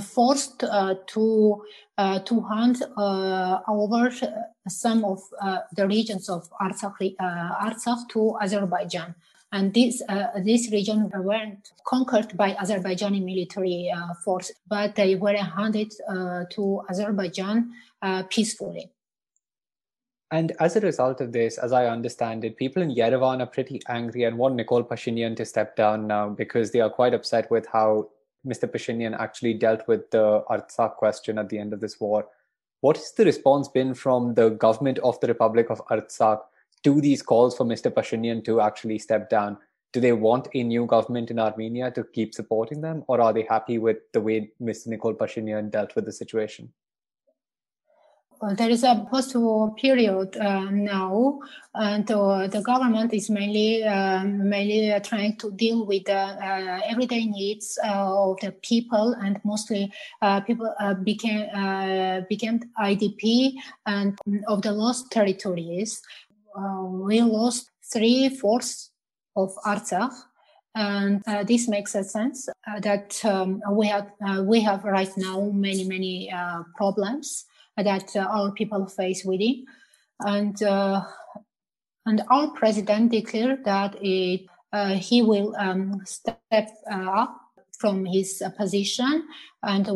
forced 0.00 0.60
to 0.60 1.62
to 2.24 2.40
hand 2.50 2.82
over 2.96 4.10
some 4.68 5.04
of 5.04 5.20
the 5.76 5.86
regions 5.88 6.28
of 6.28 6.48
Artsakh, 6.60 7.14
Artsakh 7.20 8.08
to 8.10 8.36
Azerbaijan 8.40 9.14
and 9.52 9.74
this 9.74 10.02
uh, 10.08 10.28
this 10.44 10.70
region 10.70 11.10
weren't 11.14 11.72
conquered 11.86 12.36
by 12.36 12.52
Azerbaijani 12.54 13.22
military 13.24 13.90
uh, 13.94 14.14
force, 14.24 14.52
but 14.68 14.94
they 14.94 15.16
were 15.16 15.36
handed 15.36 15.92
uh, 16.08 16.44
to 16.50 16.82
Azerbaijan 16.88 17.72
peacefully. 18.30 18.90
And 20.32 20.52
as 20.60 20.76
a 20.76 20.80
result 20.80 21.20
of 21.20 21.32
this, 21.32 21.58
as 21.58 21.72
I 21.72 21.86
understand 21.86 22.44
it, 22.44 22.56
people 22.56 22.82
in 22.82 22.94
Yerevan 22.94 23.40
are 23.40 23.46
pretty 23.46 23.80
angry 23.88 24.22
and 24.22 24.38
want 24.38 24.56
Nikol 24.56 24.86
Pashinyan 24.86 25.36
to 25.36 25.44
step 25.44 25.74
down 25.74 26.06
now 26.06 26.28
because 26.28 26.70
they 26.70 26.80
are 26.80 26.90
quite 26.90 27.14
upset 27.14 27.50
with 27.50 27.66
how 27.66 28.08
Mr. 28.46 28.70
Pashinyan 28.70 29.18
actually 29.18 29.54
dealt 29.54 29.86
with 29.88 30.08
the 30.12 30.44
Artsakh 30.48 30.94
question 30.96 31.36
at 31.36 31.48
the 31.48 31.58
end 31.58 31.72
of 31.72 31.80
this 31.80 31.98
war. 31.98 32.28
What 32.80 32.96
has 32.96 33.12
the 33.12 33.24
response 33.24 33.66
been 33.66 33.92
from 33.92 34.34
the 34.34 34.50
government 34.50 35.00
of 35.00 35.18
the 35.20 35.26
Republic 35.26 35.68
of 35.68 35.84
Artsakh 35.86 36.42
to 36.84 37.00
these 37.00 37.22
calls 37.22 37.56
for 37.56 37.64
Mr. 37.64 37.90
Pashinyan 37.90 38.44
to 38.44 38.60
actually 38.60 38.98
step 38.98 39.30
down? 39.30 39.58
Do 39.92 40.00
they 40.00 40.12
want 40.12 40.48
a 40.54 40.62
new 40.62 40.86
government 40.86 41.30
in 41.30 41.38
Armenia 41.38 41.90
to 41.92 42.04
keep 42.04 42.34
supporting 42.34 42.80
them, 42.80 43.04
or 43.08 43.20
are 43.20 43.32
they 43.32 43.42
happy 43.42 43.78
with 43.78 43.98
the 44.12 44.20
way 44.20 44.52
Mr. 44.62 44.88
Nikol 44.88 45.16
Pashinyan 45.16 45.70
dealt 45.70 45.96
with 45.96 46.04
the 46.04 46.12
situation? 46.12 46.72
Uh, 48.42 48.54
there 48.54 48.70
is 48.70 48.84
a 48.84 49.06
post-war 49.10 49.74
period 49.74 50.34
uh, 50.38 50.70
now, 50.70 51.40
and 51.74 52.10
uh, 52.10 52.46
the 52.46 52.62
government 52.62 53.12
is 53.12 53.28
mainly 53.28 53.84
um, 53.84 54.48
mainly 54.48 54.90
uh, 54.90 54.98
trying 55.00 55.36
to 55.36 55.50
deal 55.50 55.84
with 55.84 56.04
the 56.04 56.16
uh, 56.16 56.80
everyday 56.86 57.26
needs 57.26 57.78
of 57.84 58.38
the 58.40 58.50
people, 58.62 59.14
and 59.20 59.38
mostly 59.44 59.92
people 60.46 60.74
became 61.02 61.46
became 62.30 62.60
IDP 62.78 63.56
and 63.84 64.18
of 64.48 64.62
the 64.62 64.72
lost 64.72 65.10
territories 65.10 66.00
uh, 66.60 66.82
we 66.84 67.22
lost 67.22 67.70
three 67.92 68.28
fourths 68.28 68.90
of 69.36 69.54
Artsakh. 69.64 70.12
And 70.74 71.22
uh, 71.26 71.42
this 71.42 71.68
makes 71.68 71.94
a 71.94 72.04
sense 72.04 72.48
uh, 72.48 72.80
that 72.80 73.24
um, 73.24 73.60
we 73.72 73.88
have 73.88 74.12
uh, 74.24 74.42
we 74.44 74.60
have 74.60 74.84
right 74.84 75.10
now 75.16 75.50
many 75.52 75.82
many 75.82 76.30
uh, 76.30 76.62
problems 76.76 77.44
that 77.76 78.14
uh, 78.14 78.20
our 78.20 78.52
people 78.52 78.86
face 78.86 79.24
within, 79.24 79.64
and 80.20 80.56
and 82.06 82.22
our 82.30 82.52
president 82.52 83.10
declared 83.10 83.64
that 83.64 83.96
it, 84.00 84.46
he 84.98 85.22
will 85.22 85.56
um, 85.56 86.02
step 86.06 86.70
up 86.92 87.36
from 87.76 88.04
his 88.04 88.40
position 88.56 89.26
and 89.64 89.88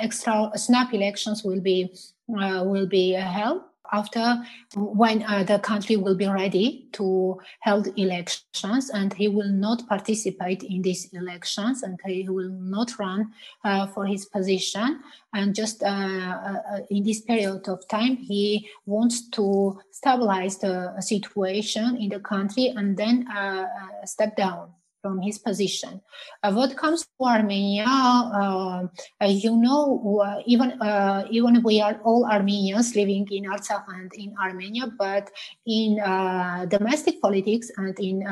extra 0.00 0.50
snap 0.56 0.92
elections 0.92 1.44
will 1.44 1.60
be 1.60 1.94
will 2.26 2.86
be 2.86 3.12
held 3.12 3.62
after 3.92 4.42
when 4.76 5.22
uh, 5.22 5.42
the 5.44 5.58
country 5.58 5.96
will 5.96 6.14
be 6.14 6.26
ready 6.26 6.88
to 6.92 7.38
hold 7.62 7.88
elections 7.96 8.90
and 8.90 9.12
he 9.14 9.28
will 9.28 9.50
not 9.50 9.86
participate 9.88 10.62
in 10.62 10.82
these 10.82 11.12
elections 11.12 11.82
and 11.82 11.98
he 12.04 12.28
will 12.28 12.50
not 12.50 12.98
run 12.98 13.32
uh, 13.64 13.86
for 13.86 14.06
his 14.06 14.26
position. 14.26 15.00
And 15.34 15.54
just 15.54 15.82
uh, 15.82 15.86
uh 15.86 16.80
in 16.90 17.04
this 17.04 17.20
period 17.20 17.68
of 17.68 17.86
time 17.88 18.16
he 18.16 18.68
wants 18.86 19.28
to 19.30 19.78
stabilize 19.90 20.58
the 20.58 21.00
situation 21.00 21.96
in 21.96 22.08
the 22.08 22.20
country 22.20 22.68
and 22.68 22.96
then 22.96 23.26
uh, 23.28 23.66
uh, 23.66 24.06
step 24.06 24.36
down 24.36 24.72
from 25.02 25.20
his 25.20 25.38
position. 25.38 26.00
Uh, 26.42 26.52
what 26.52 26.76
comes 26.76 27.02
to 27.02 27.24
Armenia, 27.24 27.84
uh, 27.86 28.86
uh 29.20 29.26
you 29.26 29.56
know, 29.56 30.20
uh, 30.24 30.42
even 30.46 30.72
uh, 30.80 31.26
even 31.30 31.62
we 31.62 31.80
are 31.80 32.00
all 32.04 32.26
Armenians 32.26 32.94
living 32.96 33.26
in 33.30 33.44
Artsakh 33.44 33.84
and 33.88 34.12
in 34.14 34.34
Armenia, 34.42 34.90
but 34.98 35.30
in 35.66 36.00
uh, 36.00 36.66
domestic 36.66 37.20
politics 37.20 37.70
and 37.76 37.98
in 38.00 38.24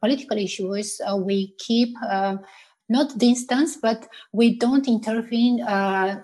political 0.00 0.38
issues, 0.38 1.00
we 1.18 1.54
keep 1.58 1.94
not 2.88 3.18
distance, 3.18 3.76
but 3.76 4.06
we 4.32 4.56
don't 4.56 4.86
intervene 4.86 5.58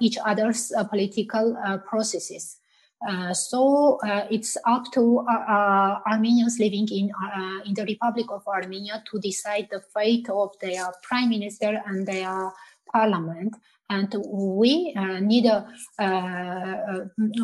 each 0.01 0.19
other's 0.25 0.73
political 0.91 1.57
processes. 1.89 2.62
Uh, 3.09 3.35
so 3.35 3.99
uh, 4.05 4.27
it's 4.31 4.57
up 4.67 4.85
to 4.93 5.25
uh, 5.29 5.33
uh 5.33 5.99
Armenians 6.07 6.59
living 6.59 6.87
in 6.89 7.11
uh, 7.11 7.61
in 7.65 7.75
the 7.75 7.85
Republic 7.85 8.27
of 8.31 8.47
Armenia 8.47 9.03
to 9.11 9.19
decide 9.19 9.69
the 9.71 9.81
fate 9.95 10.29
of 10.29 10.51
their 10.61 10.87
prime 11.03 11.29
minister 11.31 11.83
and 11.87 12.07
their 12.07 12.53
parliament. 12.93 13.57
And 13.91 14.15
we 14.27 14.95
need 15.21 15.47
a, 15.47 15.67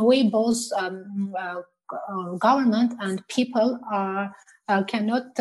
we 0.01 0.31
both 0.31 0.57
um, 0.79 1.35
government 2.39 2.95
and 3.01 3.27
people 3.29 3.79
cannot 4.87 5.37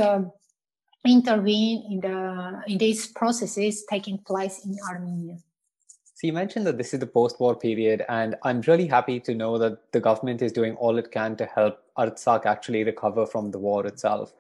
intervene 1.06 1.84
in 1.92 2.00
the 2.02 2.62
in 2.68 2.78
these 2.78 3.08
processes 3.08 3.86
taking 3.90 4.18
place 4.18 4.66
in 4.66 4.76
Armenia. 4.90 5.38
So 6.18 6.26
you 6.26 6.34
mentioned 6.34 6.66
that 6.66 6.80
this 6.80 6.96
is 6.96 7.00
the 7.00 7.06
post-war 7.06 7.56
period, 7.56 8.04
and 8.10 8.38
I'm 8.42 8.62
really 8.62 8.88
happy 8.88 9.20
to 9.20 9.36
know 9.36 9.60
that 9.60 9.92
the 9.92 10.00
government 10.00 10.42
is 10.42 10.52
doing 10.52 10.74
all 10.78 10.98
it 10.98 11.12
can 11.12 11.36
to 11.36 11.46
help 11.46 11.78
Artsakh 11.96 12.48
actually 12.48 12.84
recover 12.84 13.28
from 13.28 13.52
the 13.52 13.60
war 13.60 13.86
itself. 13.86 14.34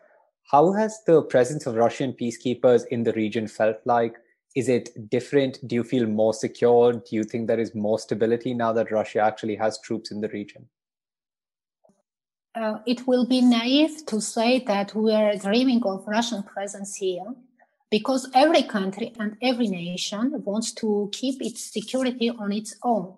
How 0.51 0.71
has 0.71 1.03
the 1.05 1.21
presence 1.21 1.67
of 1.67 1.75
Russian 1.75 2.13
peacekeepers 2.13 2.87
in 2.87 3.03
the 3.03 3.13
region 3.13 3.47
felt 3.47 3.77
like? 3.85 4.15
Is 4.55 4.69
it 4.69 4.89
different? 5.11 5.59
Do 5.67 5.75
you 5.75 5.83
feel 5.83 6.07
more 6.07 6.33
secure? 6.33 6.93
Do 6.93 7.15
you 7.15 7.23
think 7.23 7.45
there 7.45 7.59
is 7.59 7.75
more 7.75 7.99
stability 7.99 8.55
now 8.55 8.73
that 8.73 8.89
Russia 8.89 9.19
actually 9.19 9.57
has 9.57 9.79
troops 9.79 10.09
in 10.09 10.19
the 10.19 10.29
region? 10.29 10.67
Uh, 12.55 12.79
it 12.87 13.05
will 13.05 13.27
be 13.27 13.39
naive 13.39 14.03
to 14.07 14.19
say 14.19 14.63
that 14.65 14.95
we 14.95 15.13
are 15.13 15.35
dreaming 15.35 15.83
of 15.83 16.07
Russian 16.07 16.41
presence 16.41 16.95
here 16.95 17.35
because 17.89 18.29
every 18.33 18.63
country 18.63 19.13
and 19.19 19.37
every 19.41 19.67
nation 19.67 20.33
wants 20.45 20.73
to 20.73 21.09
keep 21.11 21.41
its 21.41 21.71
security 21.71 22.29
on 22.29 22.51
its 22.51 22.75
own. 22.83 23.13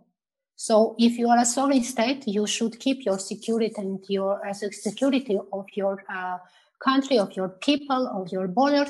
So 0.55 0.95
if 0.99 1.17
you 1.17 1.29
are 1.29 1.39
a 1.39 1.45
sovereign 1.45 1.84
state, 1.84 2.27
you 2.27 2.45
should 2.45 2.79
keep 2.79 3.05
your 3.05 3.17
security 3.17 3.73
and 3.77 4.03
your 4.10 4.45
uh, 4.45 4.53
security 4.53 5.39
of 5.53 5.65
your 5.73 6.03
uh, 6.13 6.38
country, 6.84 7.17
of 7.17 7.36
your 7.36 7.49
people, 7.49 8.08
of 8.08 8.32
your 8.32 8.47
borders 8.47 8.89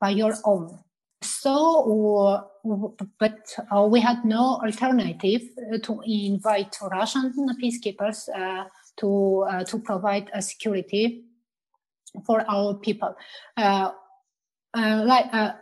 by 0.00 0.10
your 0.10 0.34
own. 0.44 0.78
So, 1.22 2.46
uh, 2.64 3.04
but 3.18 3.54
uh, 3.74 3.82
we 3.82 4.00
had 4.00 4.24
no 4.24 4.60
alternative 4.64 5.42
to 5.82 6.00
invite 6.06 6.76
Russian 6.80 7.32
peacekeepers 7.62 8.28
uh, 8.34 8.64
to 8.98 9.44
uh, 9.50 9.64
to 9.64 9.78
provide 9.80 10.30
a 10.32 10.40
security 10.40 11.24
for 12.24 12.44
our 12.48 12.74
people. 12.74 13.14
Uh, 13.56 13.90
uh, 14.72 15.02
like 15.04 15.26
uh, 15.32 15.52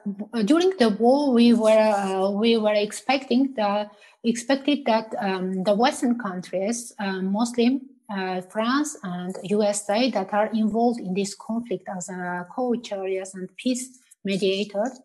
during 0.44 0.70
the 0.78 0.90
war, 0.90 1.32
we 1.32 1.54
were 1.54 1.70
uh, 1.70 2.30
we 2.30 2.58
were 2.58 2.74
expecting 2.74 3.54
that 3.54 3.90
expected 4.22 4.84
that 4.84 5.14
um, 5.18 5.62
the 5.64 5.74
Western 5.74 6.18
countries, 6.18 6.92
uh, 6.98 7.22
mostly 7.22 7.80
uh, 8.14 8.42
France 8.42 8.98
and 9.02 9.34
USA, 9.44 10.10
that 10.10 10.34
are 10.34 10.48
involved 10.52 11.00
in 11.00 11.14
this 11.14 11.34
conflict 11.34 11.88
as 11.88 12.10
co-chairs 12.54 13.34
and 13.34 13.48
peace 13.56 13.98
mediators, 14.24 15.00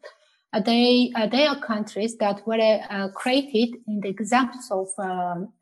they 0.65 1.11
they 1.31 1.47
are 1.47 1.59
countries 1.61 2.17
that 2.17 2.45
were 2.45 3.09
created 3.15 3.77
in 3.87 4.01
the 4.01 4.09
examples 4.09 4.69
of 4.69 4.87
um, 4.97 5.53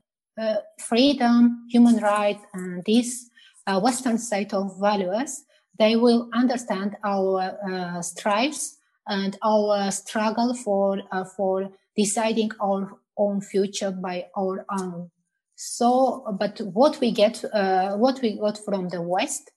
freedom, 0.80 1.68
human 1.70 1.98
rights, 1.98 2.44
and 2.56 2.84
this 2.86 3.30
Western 3.68 4.18
set 4.18 4.52
of 4.56 4.80
values 4.80 5.44
they 5.78 5.96
will 5.96 6.30
understand 6.34 6.96
our 7.04 7.58
uh, 7.68 8.02
strives 8.02 8.78
and 9.08 9.38
our 9.44 9.92
struggle 9.92 10.54
for 10.54 11.02
uh, 11.12 11.26
for 11.26 11.70
deciding 11.96 12.52
our 12.62 12.98
own 13.18 13.42
future 13.42 13.92
by 13.92 14.26
our 14.38 14.66
own. 14.80 15.10
So, 15.56 16.26
but 16.40 16.60
what 16.60 17.00
we 17.00 17.12
get, 17.12 17.44
uh, 17.54 17.96
what 17.98 18.22
we 18.22 18.40
got 18.40 18.58
from 18.58 18.90
the 18.90 19.02
West, 19.02 19.52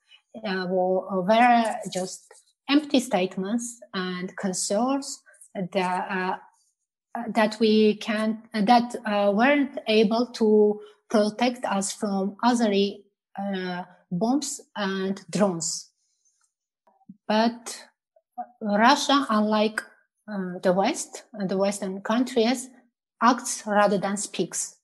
uh, 0.47 0.67
were 0.69 1.77
just 1.93 2.23
empty 2.69 3.01
statements 3.01 3.81
and 3.95 4.37
concerns 4.37 5.23
that 5.73 6.11
uh, 6.11 6.37
that 7.29 7.57
we 7.61 7.97
can 7.97 8.43
that 8.53 8.95
uh, 9.07 9.33
weren't 9.33 9.79
able 9.87 10.27
to 10.33 10.81
protect 11.09 11.65
us 11.65 11.93
from 11.93 12.37
other 12.43 12.73
bombs 14.11 14.61
and 14.77 15.21
drones. 15.31 15.94
But 17.27 17.85
Russia, 18.61 19.27
unlike 19.31 19.83
uh, 20.31 20.59
the 20.63 20.73
West 20.73 21.25
and 21.33 21.49
the 21.49 21.59
Western 21.59 22.01
countries, 22.01 22.69
acts 23.23 23.63
rather 23.67 23.99
than 23.99 24.17
speaks. 24.17 24.77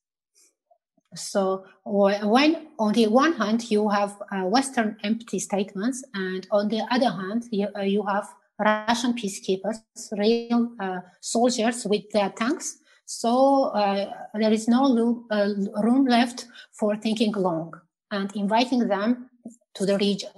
So 1.15 1.65
when 1.85 2.69
on 2.79 2.93
the 2.93 3.09
one 3.09 3.33
hand 3.33 3.71
you 3.71 3.89
have 3.89 4.17
uh, 4.31 4.43
Western 4.43 4.97
empty 5.03 5.39
statements, 5.41 6.05
and 6.15 6.47
on 6.53 6.69
the 6.69 6.87
other 6.91 7.11
hand 7.11 7.47
you, 7.51 7.69
uh, 7.77 7.83
you 7.83 8.05
have 8.07 8.29
Russian 8.59 9.15
peacekeepers, 9.15 9.83
real 10.13 10.73
uh, 10.79 11.01
soldiers 11.21 11.85
with 11.85 12.09
their 12.13 12.31
tanks. 12.31 12.79
So 13.07 13.73
uh, 13.75 14.13
there 14.35 14.53
is 14.53 14.69
no 14.69 15.25
uh, 15.31 15.49
room 15.83 16.07
left 16.07 16.47
for 16.79 16.97
thinking 16.97 17.33
long 17.33 17.73
and 18.13 18.31
inviting 18.37 18.87
them 18.87 19.31
to 19.75 19.87
the 19.87 19.99
region. 19.99 20.31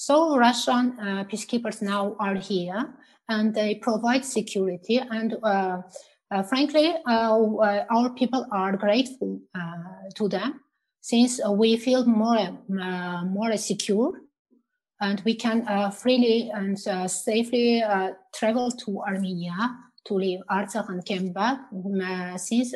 So 0.00 0.38
Russian 0.38 0.96
uh, 1.00 1.24
peacekeepers 1.24 1.82
now 1.82 2.14
are 2.20 2.36
here 2.36 2.94
and 3.28 3.52
they 3.52 3.74
provide 3.74 4.24
security. 4.24 4.98
And 4.98 5.36
uh, 5.42 5.82
uh, 6.30 6.42
frankly, 6.44 6.94
uh, 7.04 7.42
uh, 7.42 7.84
our 7.90 8.10
people 8.10 8.46
are 8.52 8.76
grateful 8.76 9.40
uh, 9.56 10.08
to 10.14 10.28
them 10.28 10.60
since 11.00 11.40
we 11.50 11.76
feel 11.76 12.06
more 12.06 12.60
more 12.68 13.56
secure 13.56 14.12
and 15.00 15.20
we 15.24 15.34
can 15.34 15.66
freely 15.90 16.50
and 16.54 16.78
safely 17.10 17.82
travel 18.32 18.70
to 18.70 19.00
Armenia 19.00 19.78
to 20.06 20.14
leave 20.14 20.40
Artsakh 20.48 20.88
and 20.90 21.04
came 21.04 21.32
back 21.32 21.58
since 22.36 22.72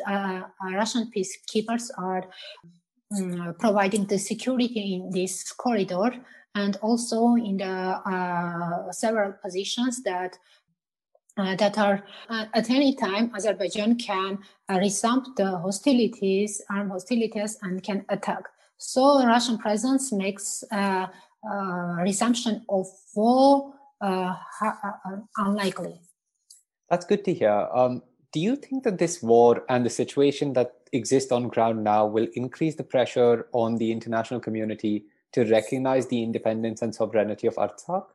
Russian 0.73 1.09
peacekeepers 1.15 1.89
are 1.97 2.25
um, 3.17 3.55
providing 3.59 4.07
the 4.07 4.17
security 4.17 4.95
in 4.95 5.09
this 5.11 5.51
corridor 5.53 6.11
and 6.55 6.77
also 6.81 7.35
in 7.35 7.57
the 7.57 7.65
uh, 7.65 8.91
several 8.91 9.33
positions 9.33 10.03
that 10.03 10.37
uh, 11.35 11.55
that 11.55 11.77
are 11.79 12.03
uh, 12.29 12.45
at 12.53 12.69
any 12.69 12.95
time 12.95 13.31
Azerbaijan 13.35 13.95
can 13.97 14.37
uh, 14.69 14.77
resume 14.77 15.23
the 15.35 15.57
hostilities, 15.57 16.61
armed 16.69 16.91
hostilities, 16.91 17.57
and 17.63 17.81
can 17.81 18.05
attack. 18.09 18.43
So 18.77 19.25
Russian 19.25 19.57
presence 19.57 20.11
makes 20.11 20.63
uh, 20.71 21.07
uh, 21.49 21.95
resumption 22.01 22.63
of 22.69 22.85
war 23.15 23.73
unlikely. 25.37 26.01
That's 26.89 27.05
good 27.05 27.25
to 27.25 27.33
hear. 27.33 27.67
Um, 27.73 28.03
do 28.31 28.39
you 28.39 28.55
think 28.55 28.83
that 28.83 28.99
this 28.99 29.23
war 29.23 29.63
and 29.69 29.85
the 29.85 29.89
situation 29.89 30.53
that 30.53 30.73
exists 30.91 31.31
on 31.31 31.47
ground 31.47 31.83
now 31.83 32.05
will 32.05 32.27
increase 32.33 32.75
the 32.75 32.83
pressure 32.83 33.47
on 33.53 33.77
the 33.77 33.91
international 33.91 34.39
community 34.39 35.05
to 35.33 35.45
recognize 35.45 36.07
the 36.07 36.23
independence 36.23 36.81
and 36.81 36.95
sovereignty 36.95 37.47
of 37.47 37.55
Artsakh? 37.55 38.05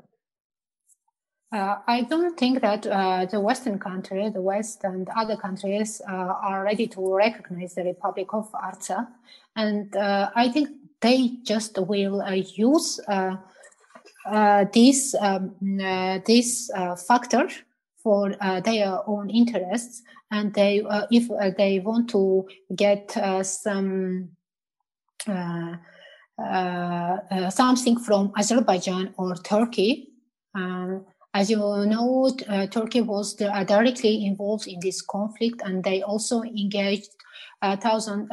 Uh, 1.50 1.76
I 1.86 2.02
don't 2.02 2.38
think 2.38 2.60
that 2.60 2.86
uh, 2.86 3.24
the 3.24 3.40
Western 3.40 3.78
country, 3.78 4.28
the 4.28 4.42
West 4.42 4.84
and 4.84 5.08
other 5.16 5.34
countries 5.36 6.02
uh, 6.06 6.12
are 6.12 6.62
ready 6.62 6.86
to 6.88 7.14
recognize 7.14 7.74
the 7.74 7.84
Republic 7.84 8.28
of 8.34 8.52
Artsakh. 8.52 9.08
And 9.56 9.96
uh, 9.96 10.30
I 10.34 10.50
think 10.50 10.68
they 11.00 11.38
just 11.44 11.78
will 11.78 12.20
uh, 12.20 12.32
use 12.32 13.00
uh, 13.08 13.36
this 14.74 15.14
um, 15.18 15.54
this 16.26 16.70
factor 17.06 17.48
for 17.96 18.34
their 18.64 19.00
own 19.06 19.30
interests, 19.30 20.02
and 20.30 20.52
they 20.52 20.82
if 21.10 21.56
they 21.56 21.78
want 21.78 22.10
to 22.10 22.46
get 22.76 23.10
some 23.42 24.28
something 27.50 27.98
from 27.98 28.32
Azerbaijan 28.36 29.14
or 29.16 29.34
Turkey. 29.36 30.10
Um, 30.54 31.04
as 31.34 31.50
you 31.50 31.58
know, 31.58 32.30
Turkey 32.70 33.02
was 33.02 33.34
directly 33.34 34.24
involved 34.24 34.66
in 34.66 34.80
this 34.80 35.02
conflict, 35.02 35.60
and 35.64 35.84
they 35.84 36.02
also 36.02 36.42
engaged 36.42 37.10
a 37.62 37.76
thousand 37.76 38.28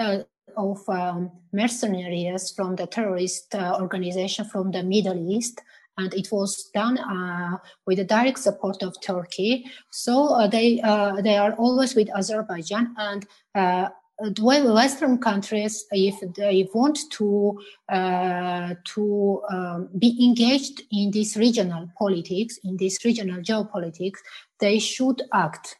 of 0.58 0.88
um, 0.90 1.32
mercenaries 1.52 2.52
from 2.52 2.76
the 2.76 2.88
terrorist 2.88 3.54
uh, 3.56 3.78
organization 3.80 4.46
from 4.46 4.72
the 4.72 4.84
Middle 4.84 5.32
East. 5.32 5.62
And 5.98 6.14
it 6.14 6.30
was 6.30 6.70
done 6.74 6.98
uh, 6.98 7.58
with 7.86 8.00
the 8.00 8.04
direct 8.04 8.40
support 8.40 8.84
of 8.84 9.00
Turkey. 9.02 9.66
So 9.92 10.28
uh, 10.28 10.48
they 10.48 10.82
uh, 10.82 11.22
they 11.22 11.38
are 11.38 11.54
always 11.54 11.96
with 11.96 12.10
Azerbaijan 12.14 12.94
and 12.98 13.26
uh, 13.56 13.90
Western 14.20 15.18
countries, 15.18 15.86
if 15.92 16.16
they 16.36 16.68
want 16.74 17.00
to 17.12 17.60
uh, 17.90 18.76
to 18.86 19.42
um, 19.52 19.90
be 19.98 20.18
engaged 20.24 20.84
in 20.92 21.12
this 21.12 21.36
regional 21.36 21.90
politics, 21.98 22.58
in 22.64 22.78
this 22.78 23.04
regional 23.04 23.42
geopolitics, 23.42 24.20
they 24.60 24.80
should 24.80 25.22
act. 25.34 25.78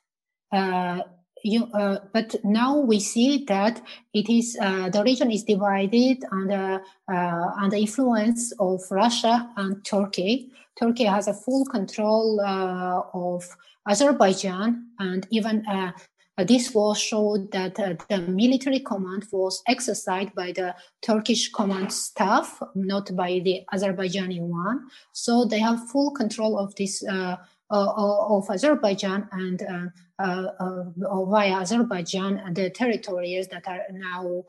Uh, 0.52 1.02
you, 1.44 1.66
uh, 1.74 2.00
but 2.12 2.36
now 2.44 2.78
we 2.78 3.00
see 3.00 3.46
that 3.46 3.82
it 4.14 4.30
is 4.30 4.58
uh, 4.60 4.90
the 4.90 5.04
region 5.04 5.32
is 5.32 5.44
divided 5.44 6.24
under 6.32 6.82
uh, 7.12 7.46
under 7.62 7.76
influence 7.76 8.52
of 8.60 8.82
Russia 8.90 9.50
and 9.56 9.86
Turkey. 9.86 10.50
Turkey 10.78 11.06
has 11.06 11.28
a 11.28 11.34
full 11.34 11.66
control 11.66 12.42
uh, 12.42 13.02
of 13.14 13.48
Azerbaijan, 13.88 14.90
and 15.00 15.28
even 15.30 15.66
uh, 15.68 15.92
Uh, 16.38 16.44
this 16.44 16.74
war 16.74 16.96
showed 16.96 17.52
that 17.52 17.80
uh, 17.80 17.94
the 18.10 18.20
military 18.20 18.80
command 18.80 19.26
was 19.32 19.64
exercised 19.68 20.36
by 20.36 20.52
the 20.52 20.76
Turkish 21.02 21.50
command 21.52 21.92
staff, 21.92 22.62
not 22.76 23.16
by 23.16 23.40
the 23.44 23.62
Azerbaijani 23.74 24.42
one. 24.42 24.88
So 25.14 25.46
they 25.46 25.60
have 25.60 25.90
full 25.90 26.12
control 26.12 26.60
of 26.60 26.76
this 26.76 27.04
uh, 27.08 27.38
uh, 27.72 28.28
of 28.30 28.48
Azerbaijan 28.50 29.28
and 29.32 29.92
uh, 30.20 30.48
uh, 30.60 31.26
via 31.26 31.56
Azerbaijan 31.62 32.54
the 32.54 32.70
territories 32.70 33.48
that 33.48 33.68
are 33.68 33.82
now 33.92 34.44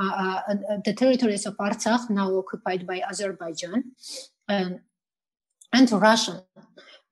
uh, 0.00 0.40
the 0.84 0.94
territories 0.94 1.46
of 1.46 1.56
Artsakh 1.56 2.08
now 2.10 2.32
occupied 2.38 2.86
by 2.86 3.00
Azerbaijan 3.00 3.92
um, 4.48 4.80
and, 5.72 5.90
and 5.90 5.92
Russian. 5.92 6.42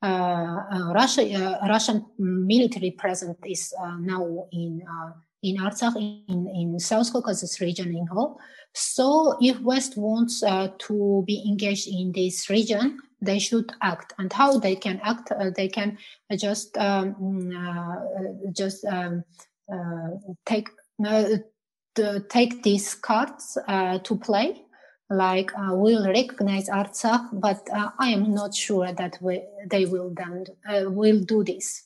Uh, 0.01 0.93
Russia, 0.95 1.23
uh, 1.23 1.69
Russian 1.69 2.07
military 2.19 2.93
presence 2.93 3.39
is 3.45 3.75
uh, 3.81 3.97
now 3.99 4.47
in 4.53 4.83
in 5.43 5.57
Artsakh, 5.57 5.97
in, 5.97 6.49
in 6.49 6.79
South 6.81 7.13
Caucasus 7.13 7.61
region 7.61 7.97
in 7.97 8.07
whole. 8.07 8.41
So 8.75 9.37
if 9.41 9.61
West 9.61 9.97
wants 9.97 10.41
to 10.41 11.25
be 11.27 11.45
engaged 11.49 11.89
in 11.89 12.13
this 12.13 12.51
region, 12.51 12.99
they 13.21 13.39
should 13.39 13.73
act 13.83 14.13
and 14.19 14.33
how 14.33 14.59
they 14.59 14.77
can 14.77 15.01
act 15.03 15.33
uh, 15.33 15.51
they 15.55 15.69
can 15.69 15.99
just 16.37 16.77
um, 16.79 17.15
mm, 17.15 17.53
uh, 17.57 18.51
just 18.53 18.85
um, 18.85 19.25
uh, 19.73 20.09
take 20.47 20.69
take 22.29 22.63
these 22.63 22.95
cards 22.95 23.59
uh, 23.67 23.99
to 23.99 24.17
play 24.17 24.63
like 25.11 25.53
uh, 25.59 25.71
we'll 25.73 26.07
recognize 26.07 26.68
Artsakh, 26.68 27.29
but 27.33 27.68
uh, 27.73 27.90
I 27.99 28.11
am 28.11 28.35
not 28.35 28.55
sure 28.55 28.92
that 28.92 29.18
we, 29.21 29.42
they 29.66 29.85
will 29.85 30.12
then 30.14 30.47
will 30.94 31.21
do 31.21 31.44
this. 31.44 31.85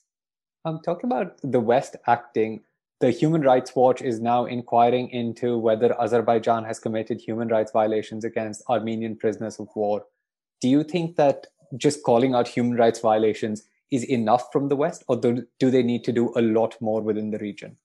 I'm 0.64 0.80
talking 0.80 1.10
about 1.10 1.38
the 1.42 1.60
West 1.60 1.96
acting. 2.06 2.62
The 3.00 3.10
Human 3.10 3.42
Rights 3.42 3.74
Watch 3.74 4.00
is 4.00 4.20
now 4.20 4.46
inquiring 4.46 5.10
into 5.10 5.58
whether 5.58 6.00
Azerbaijan 6.00 6.64
has 6.64 6.78
committed 6.78 7.20
human 7.20 7.48
rights 7.48 7.72
violations 7.72 8.24
against 8.24 8.62
Armenian 8.68 9.16
prisoners 9.16 9.58
of 9.58 9.68
war 9.74 10.04
do 10.62 10.68
you 10.68 10.84
think 10.84 11.16
that 11.16 11.48
just 11.76 12.04
calling 12.04 12.34
out 12.34 12.46
human 12.46 12.78
rights 12.78 13.00
violations 13.00 13.64
is 13.90 14.04
enough 14.04 14.50
from 14.52 14.68
the 14.68 14.76
West, 14.76 15.04
or 15.08 15.16
do, 15.16 15.44
do 15.58 15.70
they 15.70 15.82
need 15.82 16.04
to 16.04 16.12
do 16.12 16.32
a 16.36 16.40
lot 16.40 16.80
more 16.80 17.02
within 17.02 17.30
the 17.30 17.38
region? 17.38 17.76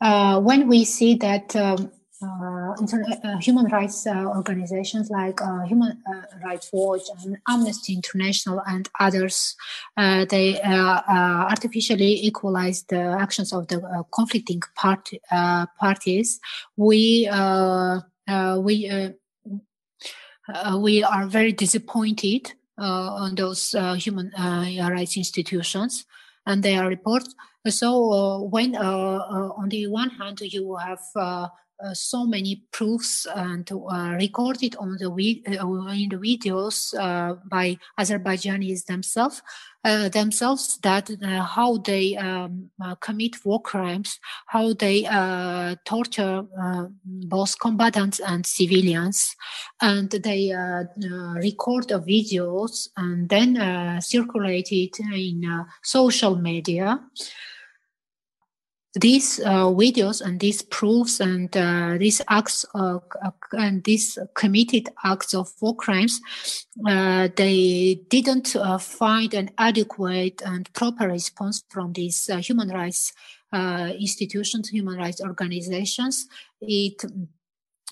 Uh, 0.00 0.40
when 0.40 0.66
we 0.66 0.84
see 0.84 1.14
that 1.14 1.54
um, 1.54 1.92
uh, 2.22 2.74
uh, 3.24 3.36
human 3.38 3.66
rights 3.66 4.06
uh, 4.06 4.24
organizations 4.26 5.10
like 5.10 5.40
uh, 5.42 5.60
Human 5.62 6.02
uh, 6.06 6.22
Rights 6.44 6.70
Watch 6.72 7.02
and 7.22 7.38
Amnesty 7.48 7.94
International 7.94 8.62
and 8.66 8.88
others, 9.00 9.56
they 9.96 10.60
artificially 10.62 12.24
equalize 12.26 12.84
the 12.84 13.00
actions 13.20 13.52
of 13.52 13.68
the 13.68 14.04
conflicting 14.14 14.62
part, 14.76 15.10
parties. 15.78 16.40
We 16.76 17.28
we 18.28 19.14
uh, 20.48 20.78
we 20.78 21.04
are 21.04 21.26
very 21.26 21.52
disappointed 21.52 22.52
uh, 22.78 23.14
on 23.14 23.34
those 23.34 23.74
uh, 23.74 23.94
human 23.94 24.32
rights 24.36 25.16
institutions 25.16 26.04
and 26.46 26.62
their 26.62 26.88
reports. 26.88 27.34
So 27.68 28.48
when 28.50 28.76
on 28.76 29.68
the 29.68 29.86
one 29.86 30.10
hand 30.10 30.40
you 30.40 30.76
have 30.76 31.00
uh, 31.82 31.94
so 31.94 32.24
many 32.24 32.62
proofs 32.70 33.26
and 33.34 33.70
uh, 33.72 34.14
recorded 34.18 34.76
on 34.76 34.96
the 34.98 35.08
uh, 35.08 35.92
in 35.92 36.08
the 36.08 36.16
videos 36.16 36.94
uh, 36.98 37.34
by 37.50 37.76
Azerbaijanis 37.98 38.84
themselves 38.86 39.42
uh, 39.84 40.08
themselves 40.08 40.78
that 40.82 41.10
how 41.54 41.76
they 41.78 42.16
um, 42.16 42.70
commit 43.00 43.44
war 43.44 43.60
crimes, 43.60 44.20
how 44.46 44.72
they 44.74 45.02
torture 45.84 46.44
both 47.04 47.58
combatants 47.58 48.20
and 48.20 48.46
civilians, 48.46 49.34
and 49.80 50.08
they 50.10 50.52
record 51.34 51.88
the 51.88 51.98
videos 51.98 52.88
and 52.96 53.28
then 53.28 54.00
circulate 54.00 54.70
it 54.70 55.00
in 55.00 55.64
social 55.82 56.36
media 56.36 57.00
these 58.94 59.40
uh, 59.40 59.66
videos 59.66 60.20
and 60.20 60.38
these 60.38 60.60
proofs 60.62 61.20
and 61.20 61.56
uh, 61.56 61.96
these 61.98 62.20
acts 62.28 62.66
uh, 62.74 62.98
and 63.52 63.82
these 63.84 64.18
committed 64.34 64.88
acts 65.04 65.34
of 65.34 65.50
war 65.60 65.74
crimes, 65.74 66.20
uh, 66.86 67.28
they 67.36 68.00
didn't 68.08 68.54
uh, 68.54 68.76
find 68.78 69.32
an 69.32 69.50
adequate 69.56 70.42
and 70.44 70.70
proper 70.74 71.08
response 71.08 71.64
from 71.70 71.92
these 71.94 72.28
uh, 72.28 72.36
human 72.36 72.68
rights 72.68 73.12
institutions, 73.98 74.70
human 74.70 74.96
rights 74.96 75.20
organizations. 75.20 76.26
It 76.60 77.04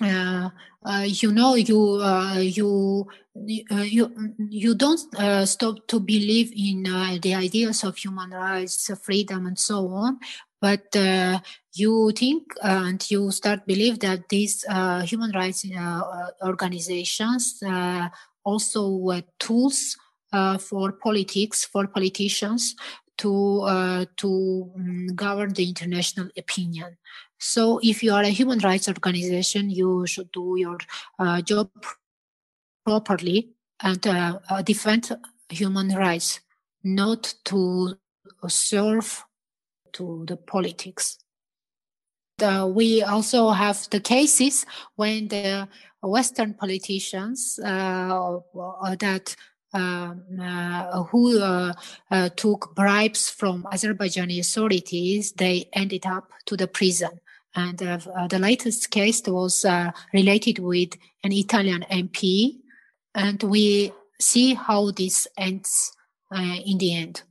uh, 0.03 0.49
uh, 0.83 1.05
you 1.07 1.31
know 1.31 1.55
you 1.55 2.01
uh, 2.01 2.39
you 2.39 3.07
you 3.35 4.35
you 4.49 4.75
don't 4.75 5.47
stop 5.47 5.87
to 5.87 6.01
believe 6.01 6.51
in 6.57 6.85
the 7.21 7.35
ideas 7.35 7.85
of 7.85 7.97
human 7.97 8.31
rights 8.31 8.91
freedom 9.03 9.47
and 9.47 9.59
so 9.59 9.89
on 9.89 10.19
but 10.61 10.95
uh, 10.97 11.41
you 11.73 12.13
think 12.13 12.53
uh, 12.63 12.85
and 12.87 13.11
you 13.11 13.31
start 13.31 13.67
believe 13.67 14.01
that 14.01 14.29
these 14.29 14.65
uh, 14.69 15.01
human 15.03 15.31
rights 15.33 15.65
uh, 15.65 16.31
organizations 16.43 17.63
uh, 17.67 18.09
also 18.45 19.23
tools 19.39 19.97
uh, 20.33 20.59
for 20.59 20.93
politics 20.93 21.65
for 21.65 21.87
politicians 21.87 22.75
to 23.17 24.07
to 24.17 24.71
um, 24.77 25.09
govern 25.15 25.53
the 25.53 25.69
international 25.69 26.29
opinion. 26.37 26.97
So 27.39 27.81
if 27.83 28.03
you 28.03 28.13
are 28.13 28.23
a 28.23 28.29
human 28.29 28.59
rights 28.61 28.89
organization 28.89 29.71
you 29.71 30.07
should 30.07 30.31
do 30.33 30.57
your 30.59 30.79
job 31.43 31.71
properly 32.87 33.51
and 33.83 34.01
defend 34.65 35.11
human 35.49 35.89
rights 35.95 36.41
not 36.83 37.35
to 37.45 37.95
serve 38.49 39.25
to 39.93 40.25
the 40.27 40.37
politics. 40.37 41.19
Uh, 42.43 42.67
we 42.73 43.03
also 43.03 43.51
have 43.51 43.87
the 43.91 44.01
cases 44.01 44.65
when 44.97 45.29
the 45.29 45.69
Western 46.03 46.55
politicians 46.55 47.59
uh, 47.63 48.39
that 48.99 49.37
um, 49.73 50.25
uh, 50.41 51.05
who 51.05 51.41
uh, 51.41 51.73
uh, 52.11 52.29
took 52.31 52.75
bribes 52.75 53.31
from 53.31 53.63
Azerbaijani 53.73 54.41
authorities, 54.41 55.31
they 55.33 55.69
ended 55.73 56.07
up 56.07 56.33
to 56.47 56.57
the 56.57 56.67
prison. 56.67 57.21
And 57.55 57.81
uh, 57.81 57.99
the 58.29 58.41
latest 58.41 58.91
case 58.91 59.23
was 59.27 59.65
related 60.13 60.59
with 60.59 60.95
an 61.23 61.33
Italian 61.33 61.85
MP, 61.91 62.57
and 63.15 63.41
we 63.45 63.93
see 64.21 64.55
how 64.55 64.91
this 64.91 65.29
ends 65.37 65.93
in 66.33 66.79
the 66.79 66.95
end 66.95 67.23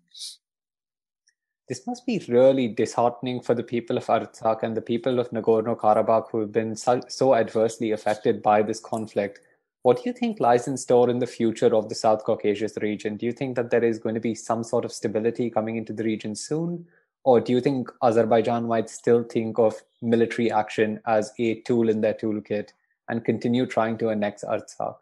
this 1.69 1.85
must 1.85 2.03
be 2.07 2.21
really 2.27 2.67
disheartening 2.67 3.39
for 3.39 3.53
the 3.53 3.63
people 3.63 3.95
of 3.95 4.07
Artsakh 4.07 4.63
and 4.63 4.75
the 4.75 4.81
people 4.81 5.19
of 5.19 5.29
Nagorno 5.29 5.77
Karabakh 5.77 6.31
who 6.31 6.39
have 6.39 6.51
been 6.51 6.75
so, 6.75 6.99
so 7.07 7.35
adversely 7.35 7.91
affected 7.91 8.41
by 8.41 8.63
this 8.63 8.79
conflict. 8.79 9.39
What 9.83 9.97
do 9.97 10.03
you 10.09 10.13
think 10.13 10.39
lies 10.39 10.67
in 10.67 10.75
store 10.77 11.11
in 11.11 11.19
the 11.19 11.27
future 11.27 11.73
of 11.75 11.87
the 11.87 11.93
South 11.93 12.23
Caucasus 12.23 12.75
region? 12.81 13.17
Do 13.17 13.27
you 13.27 13.31
think 13.31 13.55
that 13.55 13.69
there 13.69 13.83
is 13.83 13.99
going 13.99 14.15
to 14.15 14.21
be 14.21 14.33
some 14.33 14.63
sort 14.63 14.83
of 14.83 14.91
stability 14.91 15.51
coming 15.51 15.77
into 15.77 15.93
the 15.93 16.03
region 16.03 16.35
soon? 16.35 16.87
Or 17.23 17.39
do 17.39 17.51
you 17.51 17.61
think 17.61 17.89
Azerbaijan 18.01 18.65
might 18.67 18.89
still 18.89 19.23
think 19.23 19.59
of 19.59 19.79
military 20.01 20.51
action 20.51 20.99
as 21.05 21.31
a 21.37 21.61
tool 21.61 21.87
in 21.87 22.01
their 22.01 22.15
toolkit 22.15 22.69
and 23.09 23.23
continue 23.23 23.67
trying 23.67 23.99
to 23.99 24.09
annex 24.09 24.43
Artsakh? 24.43 24.97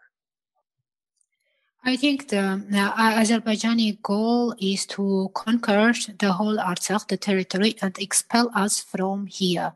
I 1.88 1.96
think 1.96 2.28
the 2.28 2.40
uh, 2.40 3.22
Azerbaijani 3.22 4.02
goal 4.02 4.54
is 4.60 4.86
to 4.88 5.32
conquer 5.34 5.94
the 6.20 6.34
whole 6.34 6.58
Artsakh, 6.58 7.08
the 7.08 7.16
territory, 7.16 7.78
and 7.82 7.98
expel 7.98 8.52
us 8.54 8.82
from 8.82 9.26
here. 9.26 9.72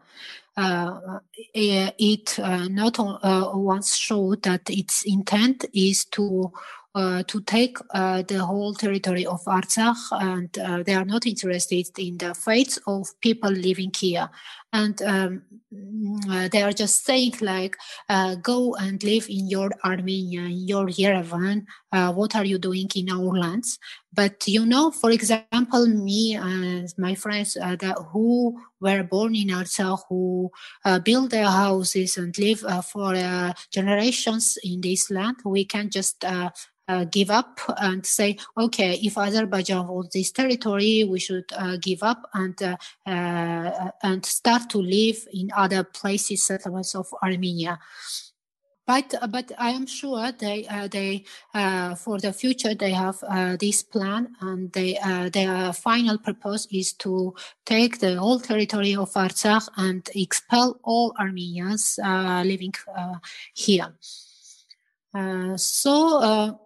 Uh, 0.57 1.19
it 1.53 2.37
uh, 2.37 2.67
not 2.67 2.99
uh, 2.99 3.51
once 3.53 3.95
showed 3.95 4.43
that 4.43 4.69
its 4.69 5.03
intent 5.05 5.63
is 5.73 6.03
to 6.03 6.51
uh, 6.93 7.23
to 7.23 7.39
take 7.43 7.77
uh, 7.93 8.21
the 8.23 8.43
whole 8.43 8.73
territory 8.73 9.25
of 9.25 9.41
Artsakh, 9.45 9.95
and 10.11 10.59
uh, 10.59 10.83
they 10.83 10.93
are 10.93 11.05
not 11.05 11.25
interested 11.25 11.87
in 11.97 12.17
the 12.17 12.35
fates 12.35 12.77
of 12.87 13.07
people 13.21 13.51
living 13.51 13.93
here. 13.97 14.29
And 14.73 15.01
um, 15.01 15.41
uh, 16.29 16.47
they 16.49 16.63
are 16.63 16.71
just 16.71 17.05
saying 17.05 17.33
like, 17.41 17.75
uh, 18.09 18.35
go 18.35 18.75
and 18.75 19.03
live 19.03 19.27
in 19.29 19.49
your 19.49 19.69
Armenia, 19.83 20.41
in 20.41 20.67
your 20.67 20.87
Yerevan. 20.87 21.65
Uh, 21.91 22.13
what 22.13 22.35
are 22.35 22.45
you 22.45 22.57
doing 22.57 22.89
in 22.95 23.09
our 23.09 23.37
lands? 23.37 23.79
But 24.13 24.47
you 24.47 24.65
know, 24.65 24.91
for 24.91 25.11
example, 25.11 25.87
me 25.87 26.35
and 26.35 26.93
my 26.97 27.15
friends 27.15 27.53
that 27.53 27.97
who 28.11 28.59
were 28.79 29.03
born 29.03 29.35
in 29.35 29.47
Artsakh, 29.47 30.01
who 30.09 30.51
build 31.03 31.31
their 31.31 31.47
houses 31.47 32.17
and 32.17 32.37
live 32.37 32.59
for 32.91 33.15
generations 33.71 34.57
in 34.63 34.81
this 34.81 35.09
land, 35.09 35.37
we 35.45 35.63
can 35.63 35.89
just 35.89 36.25
uh, 36.91 37.05
give 37.05 37.31
up 37.31 37.59
and 37.77 38.05
say, 38.05 38.37
okay, 38.57 38.99
if 39.01 39.17
Azerbaijan 39.17 39.87
wants 39.87 40.13
this 40.13 40.31
territory, 40.31 41.05
we 41.05 41.19
should 41.19 41.45
uh, 41.55 41.77
give 41.79 42.03
up 42.03 42.29
and 42.33 42.61
uh, 42.61 42.75
uh, 43.05 43.91
and 44.03 44.25
start 44.25 44.60
to 44.69 44.77
live 44.79 45.27
in 45.33 45.51
other 45.55 45.83
places, 45.83 46.45
settlements 46.45 46.95
of 46.95 47.07
Armenia. 47.23 47.79
But, 48.87 49.13
but 49.29 49.51
I 49.57 49.69
am 49.69 49.85
sure 49.85 50.31
they 50.31 50.67
uh, 50.67 50.87
they 50.87 51.23
uh, 51.53 51.95
for 51.95 52.19
the 52.19 52.33
future 52.33 52.73
they 52.73 52.91
have 52.91 53.23
uh, 53.23 53.55
this 53.57 53.83
plan 53.83 54.35
and 54.41 54.71
they 54.73 54.97
uh, 54.97 55.29
their 55.29 55.71
final 55.71 56.17
purpose 56.17 56.67
is 56.71 56.93
to 56.93 57.33
take 57.65 57.99
the 57.99 58.15
whole 58.15 58.39
territory 58.39 58.95
of 58.95 59.13
Artsakh 59.13 59.69
and 59.77 60.09
expel 60.15 60.79
all 60.83 61.13
Armenians 61.19 61.99
living 62.43 62.73
here. 63.53 63.93
so 65.55 66.59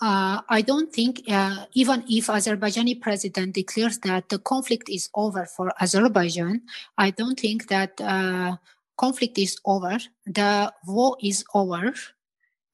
uh, 0.00 0.40
I 0.48 0.62
don't 0.62 0.92
think, 0.92 1.22
uh, 1.28 1.66
even 1.72 2.04
if 2.08 2.26
Azerbaijani 2.26 3.00
president 3.00 3.54
declares 3.54 3.98
that 4.00 4.28
the 4.28 4.38
conflict 4.38 4.88
is 4.88 5.08
over 5.14 5.46
for 5.46 5.72
Azerbaijan, 5.80 6.62
I 6.96 7.10
don't 7.10 7.38
think 7.38 7.68
that 7.68 8.00
uh, 8.00 8.56
conflict 8.96 9.38
is 9.38 9.58
over. 9.64 9.98
The 10.26 10.72
war 10.86 11.16
is 11.22 11.44
over. 11.54 11.94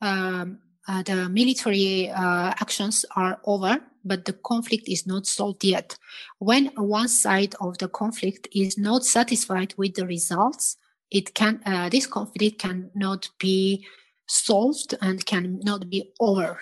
Um, 0.00 0.60
uh, 0.86 1.02
the 1.02 1.28
military 1.28 2.10
uh, 2.10 2.52
actions 2.60 3.04
are 3.16 3.40
over, 3.44 3.80
but 4.04 4.24
the 4.24 4.34
conflict 4.34 4.88
is 4.88 5.06
not 5.06 5.26
solved 5.26 5.64
yet. 5.64 5.96
When 6.38 6.66
one 6.76 7.08
side 7.08 7.54
of 7.60 7.78
the 7.78 7.88
conflict 7.88 8.48
is 8.52 8.76
not 8.76 9.04
satisfied 9.04 9.74
with 9.78 9.94
the 9.94 10.06
results, 10.06 10.76
it 11.10 11.34
can 11.34 11.60
uh, 11.64 11.88
this 11.88 12.06
conflict 12.06 12.58
cannot 12.58 13.30
be 13.38 13.86
solved 14.26 14.94
and 15.00 15.24
cannot 15.24 15.88
be 15.88 16.12
over. 16.20 16.60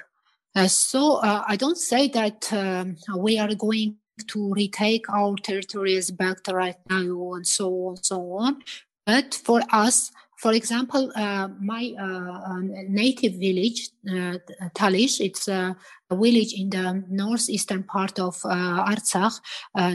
Uh, 0.55 0.68
so 0.68 1.16
uh, 1.16 1.42
I 1.46 1.57
don't 1.57 1.78
say 1.78 2.09
that 2.09 2.53
um, 2.53 2.96
we 3.16 3.38
are 3.38 3.55
going 3.55 3.96
to 4.28 4.53
retake 4.53 5.09
our 5.09 5.34
territories 5.36 6.11
back 6.11 6.46
right 6.48 6.76
now 6.90 7.34
and 7.34 7.46
so 7.46 7.68
on, 7.88 7.96
so 7.96 8.32
on. 8.34 8.62
But 9.07 9.34
for 9.34 9.62
us, 9.72 10.12
for 10.42 10.53
example, 10.53 11.11
uh, 11.14 11.48
my 11.61 11.94
uh, 11.98 12.59
native 12.88 13.34
village, 13.34 13.90
uh, 14.09 14.38
Talish, 14.74 15.20
it's 15.20 15.46
a, 15.48 15.76
village 16.11 16.53
in 16.53 16.68
the 16.68 17.03
northeastern 17.09 17.84
part 17.84 18.18
of 18.18 18.38
uh, 18.44 18.84
Artsakh, 18.84 19.40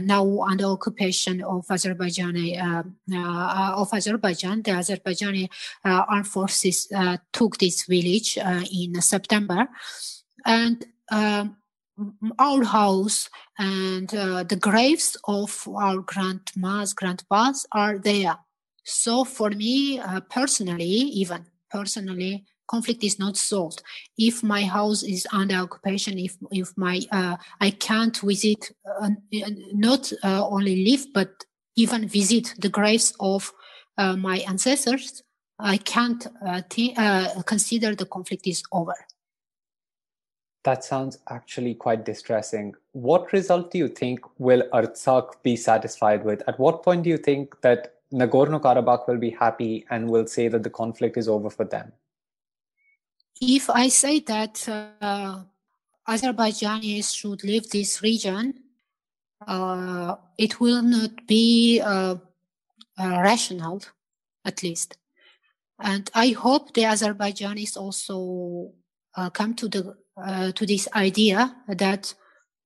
now 0.01 0.39
under 0.39 0.66
occupation 0.66 1.43
of 1.43 1.68
Azerbaijani 1.68 2.58
of 3.78 3.93
Azerbaijan. 3.93 4.64
The 4.64 4.72
Azerbaijani 4.72 5.47
armed 5.84 6.28
forces 6.28 6.88
took 7.32 7.60
this 7.60 7.86
village 7.86 8.36
in 8.38 8.99
September 8.99 9.68
and 10.46 10.86
um, 11.12 11.58
our 12.38 12.64
house 12.64 13.30
and 13.58 14.14
uh, 14.14 14.44
the 14.44 14.56
graves 14.56 15.18
of 15.26 15.68
our 15.68 16.00
grandmas, 16.00 16.94
grandpas 16.94 17.66
are 17.72 17.98
there. 17.98 18.38
So 18.84 19.24
for 19.24 19.50
me 19.50 20.00
uh, 20.00 20.22
personally, 20.22 20.86
even 20.86 21.46
personally, 21.70 22.46
conflict 22.68 23.04
is 23.04 23.18
not 23.20 23.38
solved. 23.38 23.82
If 24.18 24.44
my 24.44 24.64
house 24.64 25.04
is 25.04 25.26
under 25.32 25.56
occupation, 25.56 26.20
if 26.20 26.38
if 26.52 26.78
my 26.78 27.02
uh, 27.12 27.38
I 27.60 27.72
can't 27.72 28.18
visit, 28.20 28.72
uh, 29.02 29.10
not 29.74 30.12
uh, 30.24 30.48
only 30.48 30.86
live 30.86 31.08
but 31.14 31.46
even 31.76 32.08
visit 32.08 32.54
the 32.60 32.70
graves 32.70 33.14
of 33.20 33.52
my 33.98 34.38
ancestors, 34.48 35.24
I 35.60 35.78
can't 35.78 36.26
th- 36.70 36.96
consider 37.46 37.96
the 37.96 38.06
conflict 38.06 38.48
is 38.48 38.64
over. 38.72 38.96
That 40.68 40.84
sounds 40.84 41.20
actually 41.30 41.76
quite 41.76 42.03
distressing. 42.03 42.76
What 42.91 43.32
result 43.32 43.72
do 43.72 43.78
you 43.78 43.88
think 43.88 44.20
will 44.38 44.63
Artsakh 44.74 45.41
be 45.41 45.55
satisfied 45.55 46.26
with? 46.26 46.43
At 46.45 46.59
what 46.59 46.84
point 46.84 47.03
do 47.03 47.09
you 47.09 47.18
think 47.18 47.61
that 47.61 47.93
Nagorno 48.11 48.59
Karabakh 48.59 49.07
will 49.07 49.18
be 49.18 49.30
happy 49.30 49.86
and 49.89 50.09
will 50.09 50.28
say 50.28 50.49
that 50.49 50.63
the 50.63 50.70
conflict 50.70 51.15
is 51.15 51.30
over 51.30 51.49
for 51.49 51.63
them? 51.63 51.93
If 53.39 53.70
I 53.70 53.88
say 53.88 54.20
that 54.20 54.68
uh, 54.68 55.43
Azerbaijanis 56.05 57.15
should 57.15 57.45
leave 57.45 57.70
this 57.70 58.01
region, 58.01 58.55
uh, 59.47 60.18
it 60.38 60.59
will 60.59 60.82
not 60.82 61.26
be 61.28 61.80
uh, 61.80 62.15
uh 62.99 63.22
rational, 63.24 63.84
at 64.43 64.63
least. 64.63 64.97
And 65.80 66.11
I 66.13 66.32
hope 66.32 66.74
the 66.74 66.84
Azerbaijanis 66.84 67.78
also 67.78 68.74
uh, 69.15 69.30
come 69.30 69.53
to 69.53 69.70
the 69.70 69.95
uh, 70.24 70.51
to 70.51 70.65
this 70.65 70.88
idea 70.95 71.55
that 71.68 72.13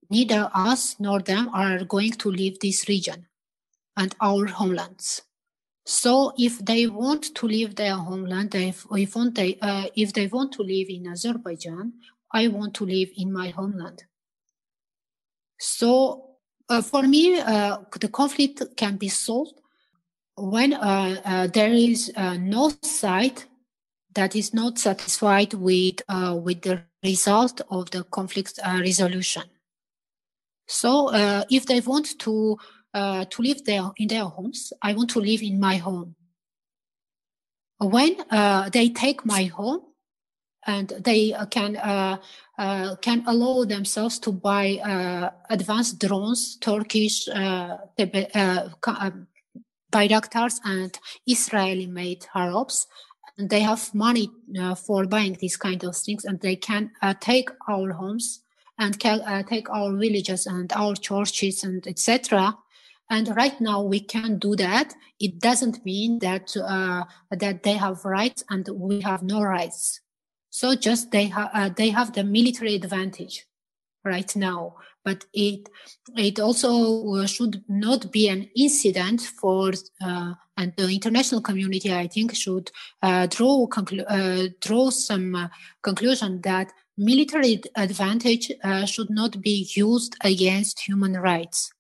neither 0.09 0.49
us 0.53 0.95
nor 0.99 1.19
them 1.19 1.49
are 1.53 1.83
going 1.83 2.11
to 2.11 2.29
leave 2.29 2.59
this 2.59 2.87
region 2.87 3.27
and 3.97 4.15
our 4.21 4.45
homelands. 4.47 5.21
So 5.85 6.33
if 6.37 6.59
they 6.59 6.87
want 6.87 7.35
to 7.35 7.47
leave 7.47 7.75
their 7.75 7.95
homeland, 7.95 8.53
if, 8.55 8.85
if, 8.91 9.15
want 9.15 9.35
they, 9.35 9.57
uh, 9.61 9.85
if 9.95 10.13
they 10.13 10.27
want 10.27 10.53
to 10.53 10.63
live 10.63 10.87
in 10.89 11.07
Azerbaijan, 11.07 11.93
I 12.31 12.47
want 12.47 12.73
to 12.75 12.85
live 12.85 13.09
in 13.17 13.33
my 13.33 13.49
homeland. 13.49 14.03
So 15.59 16.31
uh, 16.69 16.81
for 16.81 17.03
me, 17.03 17.39
uh, 17.39 17.79
the 17.99 18.07
conflict 18.07 18.63
can 18.77 18.95
be 18.95 19.09
solved 19.09 19.59
when 20.37 20.73
uh, 20.73 21.21
uh, 21.25 21.47
there 21.47 21.73
is 21.73 22.11
no 22.17 22.71
side 22.81 23.43
that 24.13 24.35
is 24.35 24.53
not 24.53 24.77
satisfied 24.77 25.53
with 25.53 26.01
with 26.09 26.61
the 26.61 26.83
result 27.03 27.61
of 27.69 27.89
the 27.91 28.03
conflict 28.03 28.59
uh, 28.63 28.79
resolution. 28.79 29.43
So 30.67 31.09
uh, 31.09 31.43
if 31.49 31.65
they 31.65 31.79
want 31.81 32.19
to 32.19 32.57
uh, 32.93 33.25
to 33.25 33.41
live 33.41 33.63
there 33.65 33.91
in 33.97 34.07
their 34.07 34.25
homes, 34.25 34.73
I 34.81 34.93
want 34.93 35.09
to 35.11 35.19
live 35.19 35.41
in 35.41 35.59
my 35.59 35.77
home. 35.77 36.15
When 37.79 38.15
uh, 38.29 38.69
they 38.69 38.89
take 38.89 39.25
my 39.25 39.45
home, 39.45 39.81
and 40.65 40.89
they 40.89 41.33
uh, 41.33 41.45
can 41.47 41.75
uh, 41.77 42.17
can 43.01 43.23
allow 43.25 43.65
themselves 43.65 44.19
to 44.19 44.31
buy 44.31 45.33
advanced 45.49 45.99
drones, 45.99 46.57
Turkish 46.57 47.27
uh, 47.27 47.77
Bayraktars 49.91 50.59
and 50.63 50.97
Israeli-made 51.27 52.27
Harops, 52.33 52.85
they 53.49 53.61
have 53.61 53.93
money 53.93 54.29
uh, 54.59 54.75
for 54.75 55.05
buying 55.05 55.37
these 55.39 55.57
kind 55.57 55.83
of 55.83 55.95
things 55.95 56.25
and 56.25 56.39
they 56.41 56.55
can 56.55 56.91
uh, 57.01 57.13
take 57.19 57.49
our 57.67 57.93
homes 57.93 58.41
and 58.77 58.99
can 58.99 59.21
uh, 59.21 59.43
take 59.43 59.69
our 59.69 59.95
villages 59.95 60.45
and 60.45 60.71
our 60.73 60.95
churches 60.95 61.63
and 61.63 61.87
etc 61.87 62.57
and 63.11 63.27
right 63.35 63.59
now 63.59 63.81
we 63.81 63.99
can 63.99 64.39
do 64.39 64.55
that. 64.55 64.95
It 65.19 65.39
doesn't 65.39 65.85
mean 65.85 66.19
that 66.19 66.55
uh, 66.55 67.03
that 67.29 67.63
they 67.63 67.73
have 67.73 68.05
rights 68.05 68.41
and 68.49 68.67
we 68.73 69.01
have 69.01 69.21
no 69.21 69.41
rights. 69.41 69.99
So 70.49 70.75
just 70.75 71.11
they 71.11 71.25
have 71.25 71.49
uh, 71.53 71.69
they 71.75 71.89
have 71.89 72.13
the 72.13 72.23
military 72.23 72.75
advantage 72.75 73.45
right 74.05 74.33
now. 74.33 74.77
But 75.03 75.25
it 75.33 75.67
it 76.15 76.39
also 76.39 77.15
uh, 77.15 77.27
should 77.27 77.65
not 77.67 78.13
be 78.13 78.29
an 78.29 78.49
incident 78.55 79.19
for 79.21 79.73
and 80.61 80.73
the 80.77 80.87
international 80.89 81.41
community, 81.41 81.91
I 81.93 82.07
think, 82.07 82.35
should 82.35 82.71
uh, 83.01 83.25
draw 83.27 83.67
conclu- 83.67 84.05
uh, 84.07 84.49
draw 84.61 84.91
some 84.91 85.35
uh, 85.35 85.47
conclusion 85.81 86.41
that 86.41 86.71
military 86.97 87.61
advantage 87.75 88.51
uh, 88.63 88.85
should 88.85 89.09
not 89.09 89.41
be 89.41 89.67
used 89.75 90.15
against 90.21 90.79
human 90.79 91.13
rights. 91.13 91.71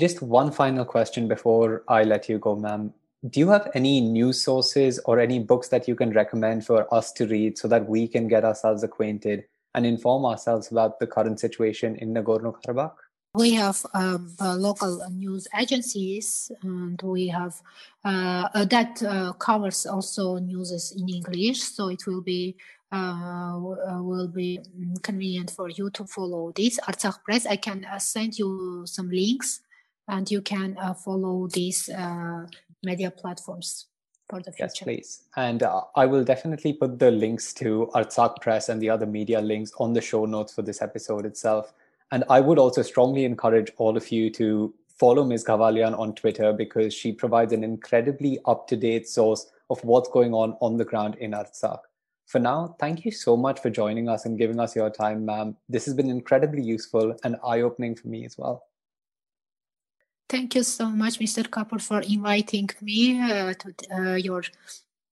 Just 0.00 0.22
one 0.22 0.50
final 0.50 0.86
question 0.86 1.28
before 1.28 1.84
I 1.86 2.04
let 2.04 2.28
you 2.28 2.38
go, 2.38 2.56
ma'am. 2.56 2.94
Do 3.28 3.38
you 3.38 3.50
have 3.50 3.70
any 3.74 4.00
news 4.00 4.42
sources 4.42 4.98
or 5.04 5.20
any 5.20 5.38
books 5.38 5.68
that 5.68 5.86
you 5.86 5.94
can 5.94 6.10
recommend 6.10 6.66
for 6.66 6.92
us 6.92 7.12
to 7.12 7.26
read 7.26 7.58
so 7.58 7.68
that 7.68 7.86
we 7.88 8.08
can 8.08 8.26
get 8.26 8.44
ourselves 8.44 8.82
acquainted 8.82 9.44
and 9.74 9.86
inform 9.86 10.24
ourselves 10.24 10.72
about 10.72 10.98
the 10.98 11.06
current 11.06 11.38
situation 11.38 11.96
in 11.96 12.14
Nagorno 12.14 12.54
Karabakh? 12.60 12.96
We 13.34 13.54
have 13.54 13.86
um, 13.94 14.34
uh, 14.38 14.56
local 14.56 15.08
news 15.10 15.48
agencies, 15.58 16.52
and 16.62 17.00
we 17.00 17.28
have 17.28 17.62
uh, 18.04 18.48
uh, 18.52 18.64
that 18.66 19.02
uh, 19.02 19.32
covers 19.32 19.86
also 19.86 20.36
news 20.36 20.92
in 20.92 21.08
English. 21.08 21.62
So 21.62 21.88
it 21.88 22.06
will 22.06 22.20
be 22.20 22.56
uh, 22.92 23.56
uh, 23.56 24.02
will 24.02 24.28
be 24.28 24.60
convenient 25.02 25.50
for 25.50 25.70
you 25.70 25.88
to 25.90 26.04
follow 26.04 26.52
this 26.54 26.78
Artsakh 26.80 27.24
Press. 27.24 27.46
I 27.46 27.56
can 27.56 27.86
send 28.00 28.38
you 28.38 28.82
some 28.84 29.08
links, 29.08 29.60
and 30.08 30.30
you 30.30 30.42
can 30.42 30.76
follow 31.02 31.48
these 31.48 31.88
media 32.82 33.10
platforms 33.10 33.86
for 34.28 34.42
the 34.42 34.52
future. 34.52 34.74
Yes, 34.74 34.80
please. 34.80 35.22
And 35.36 35.62
I 35.96 36.04
will 36.04 36.22
definitely 36.22 36.74
put 36.74 36.98
the 36.98 37.10
links 37.10 37.54
to 37.54 37.90
Artsakh 37.94 38.42
Press 38.42 38.68
and 38.68 38.78
the 38.78 38.90
other 38.90 39.06
media 39.06 39.40
links 39.40 39.72
on 39.78 39.94
the 39.94 40.02
show 40.02 40.26
notes 40.26 40.52
for 40.52 40.60
this 40.60 40.82
episode 40.82 41.24
itself 41.24 41.72
and 42.12 42.24
I 42.28 42.40
would 42.40 42.58
also 42.58 42.82
strongly 42.82 43.24
encourage 43.24 43.72
all 43.78 43.96
of 43.96 44.12
you 44.12 44.30
to 44.32 44.72
follow 44.98 45.24
Ms. 45.24 45.44
Ghawalian 45.44 45.98
on 45.98 46.14
Twitter 46.14 46.52
because 46.52 46.92
she 46.94 47.10
provides 47.10 47.54
an 47.54 47.64
incredibly 47.64 48.38
up 48.44 48.68
to 48.68 48.76
date 48.76 49.08
source 49.08 49.50
of 49.70 49.82
what's 49.82 50.10
going 50.10 50.34
on 50.34 50.56
on 50.60 50.76
the 50.76 50.84
ground 50.84 51.16
in 51.16 51.30
Artsakh. 51.32 51.80
For 52.26 52.38
now, 52.38 52.76
thank 52.78 53.06
you 53.06 53.10
so 53.10 53.36
much 53.36 53.60
for 53.60 53.70
joining 53.70 54.10
us 54.10 54.26
and 54.26 54.38
giving 54.38 54.60
us 54.60 54.76
your 54.76 54.90
time, 54.90 55.24
ma'am. 55.24 55.56
This 55.68 55.86
has 55.86 55.94
been 55.94 56.10
incredibly 56.10 56.62
useful 56.62 57.16
and 57.24 57.36
eye 57.44 57.62
opening 57.62 57.96
for 57.96 58.08
me 58.08 58.26
as 58.26 58.36
well. 58.36 58.66
Thank 60.28 60.54
you 60.54 60.62
so 60.62 60.90
much, 60.90 61.18
Mr. 61.18 61.48
Kapoor, 61.48 61.80
for 61.80 62.00
inviting 62.00 62.68
me 62.82 63.20
uh, 63.20 63.54
to 63.54 63.74
uh, 63.90 64.14
your 64.16 64.42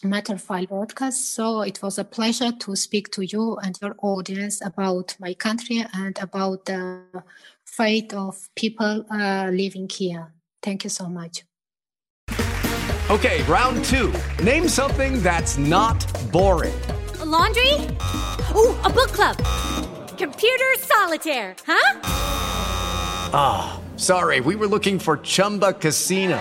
Matterfile 0.05 0.69
broadcast. 0.69 1.35
So 1.35 1.63
it 1.63 1.83
was 1.83 1.99
a 1.99 2.05
pleasure 2.05 2.53
to 2.53 2.77
speak 2.77 3.11
to 3.13 3.23
you 3.23 3.57
and 3.57 3.79
your 3.83 3.95
audience 4.03 4.65
about 4.65 5.17
my 5.21 5.35
country 5.35 5.85
and 5.93 6.19
about 6.21 6.65
the 6.65 7.03
fate 7.67 8.13
of 8.15 8.49
people 8.57 9.05
uh, 9.11 9.51
living 9.53 9.89
here. 9.89 10.33
Thank 10.63 10.85
you 10.85 10.91
so 10.91 11.09
much. 11.09 11.45
Okay, 13.11 13.43
round 13.43 13.85
two. 13.85 14.13
Name 14.43 14.69
something 14.69 15.21
that's 15.23 15.59
not 15.59 15.99
boring. 16.31 16.81
A 17.21 17.25
laundry? 17.25 17.75
Ooh, 18.55 18.75
a 18.85 18.89
book 18.89 19.11
club. 19.13 19.37
Computer 20.17 20.71
solitaire, 20.79 21.57
huh? 21.67 22.01
Ah, 23.33 23.81
oh, 23.81 23.99
sorry, 23.99 24.41
we 24.41 24.55
were 24.55 24.69
looking 24.69 24.99
for 24.99 25.17
Chumba 25.19 25.73
Casino. 25.73 26.41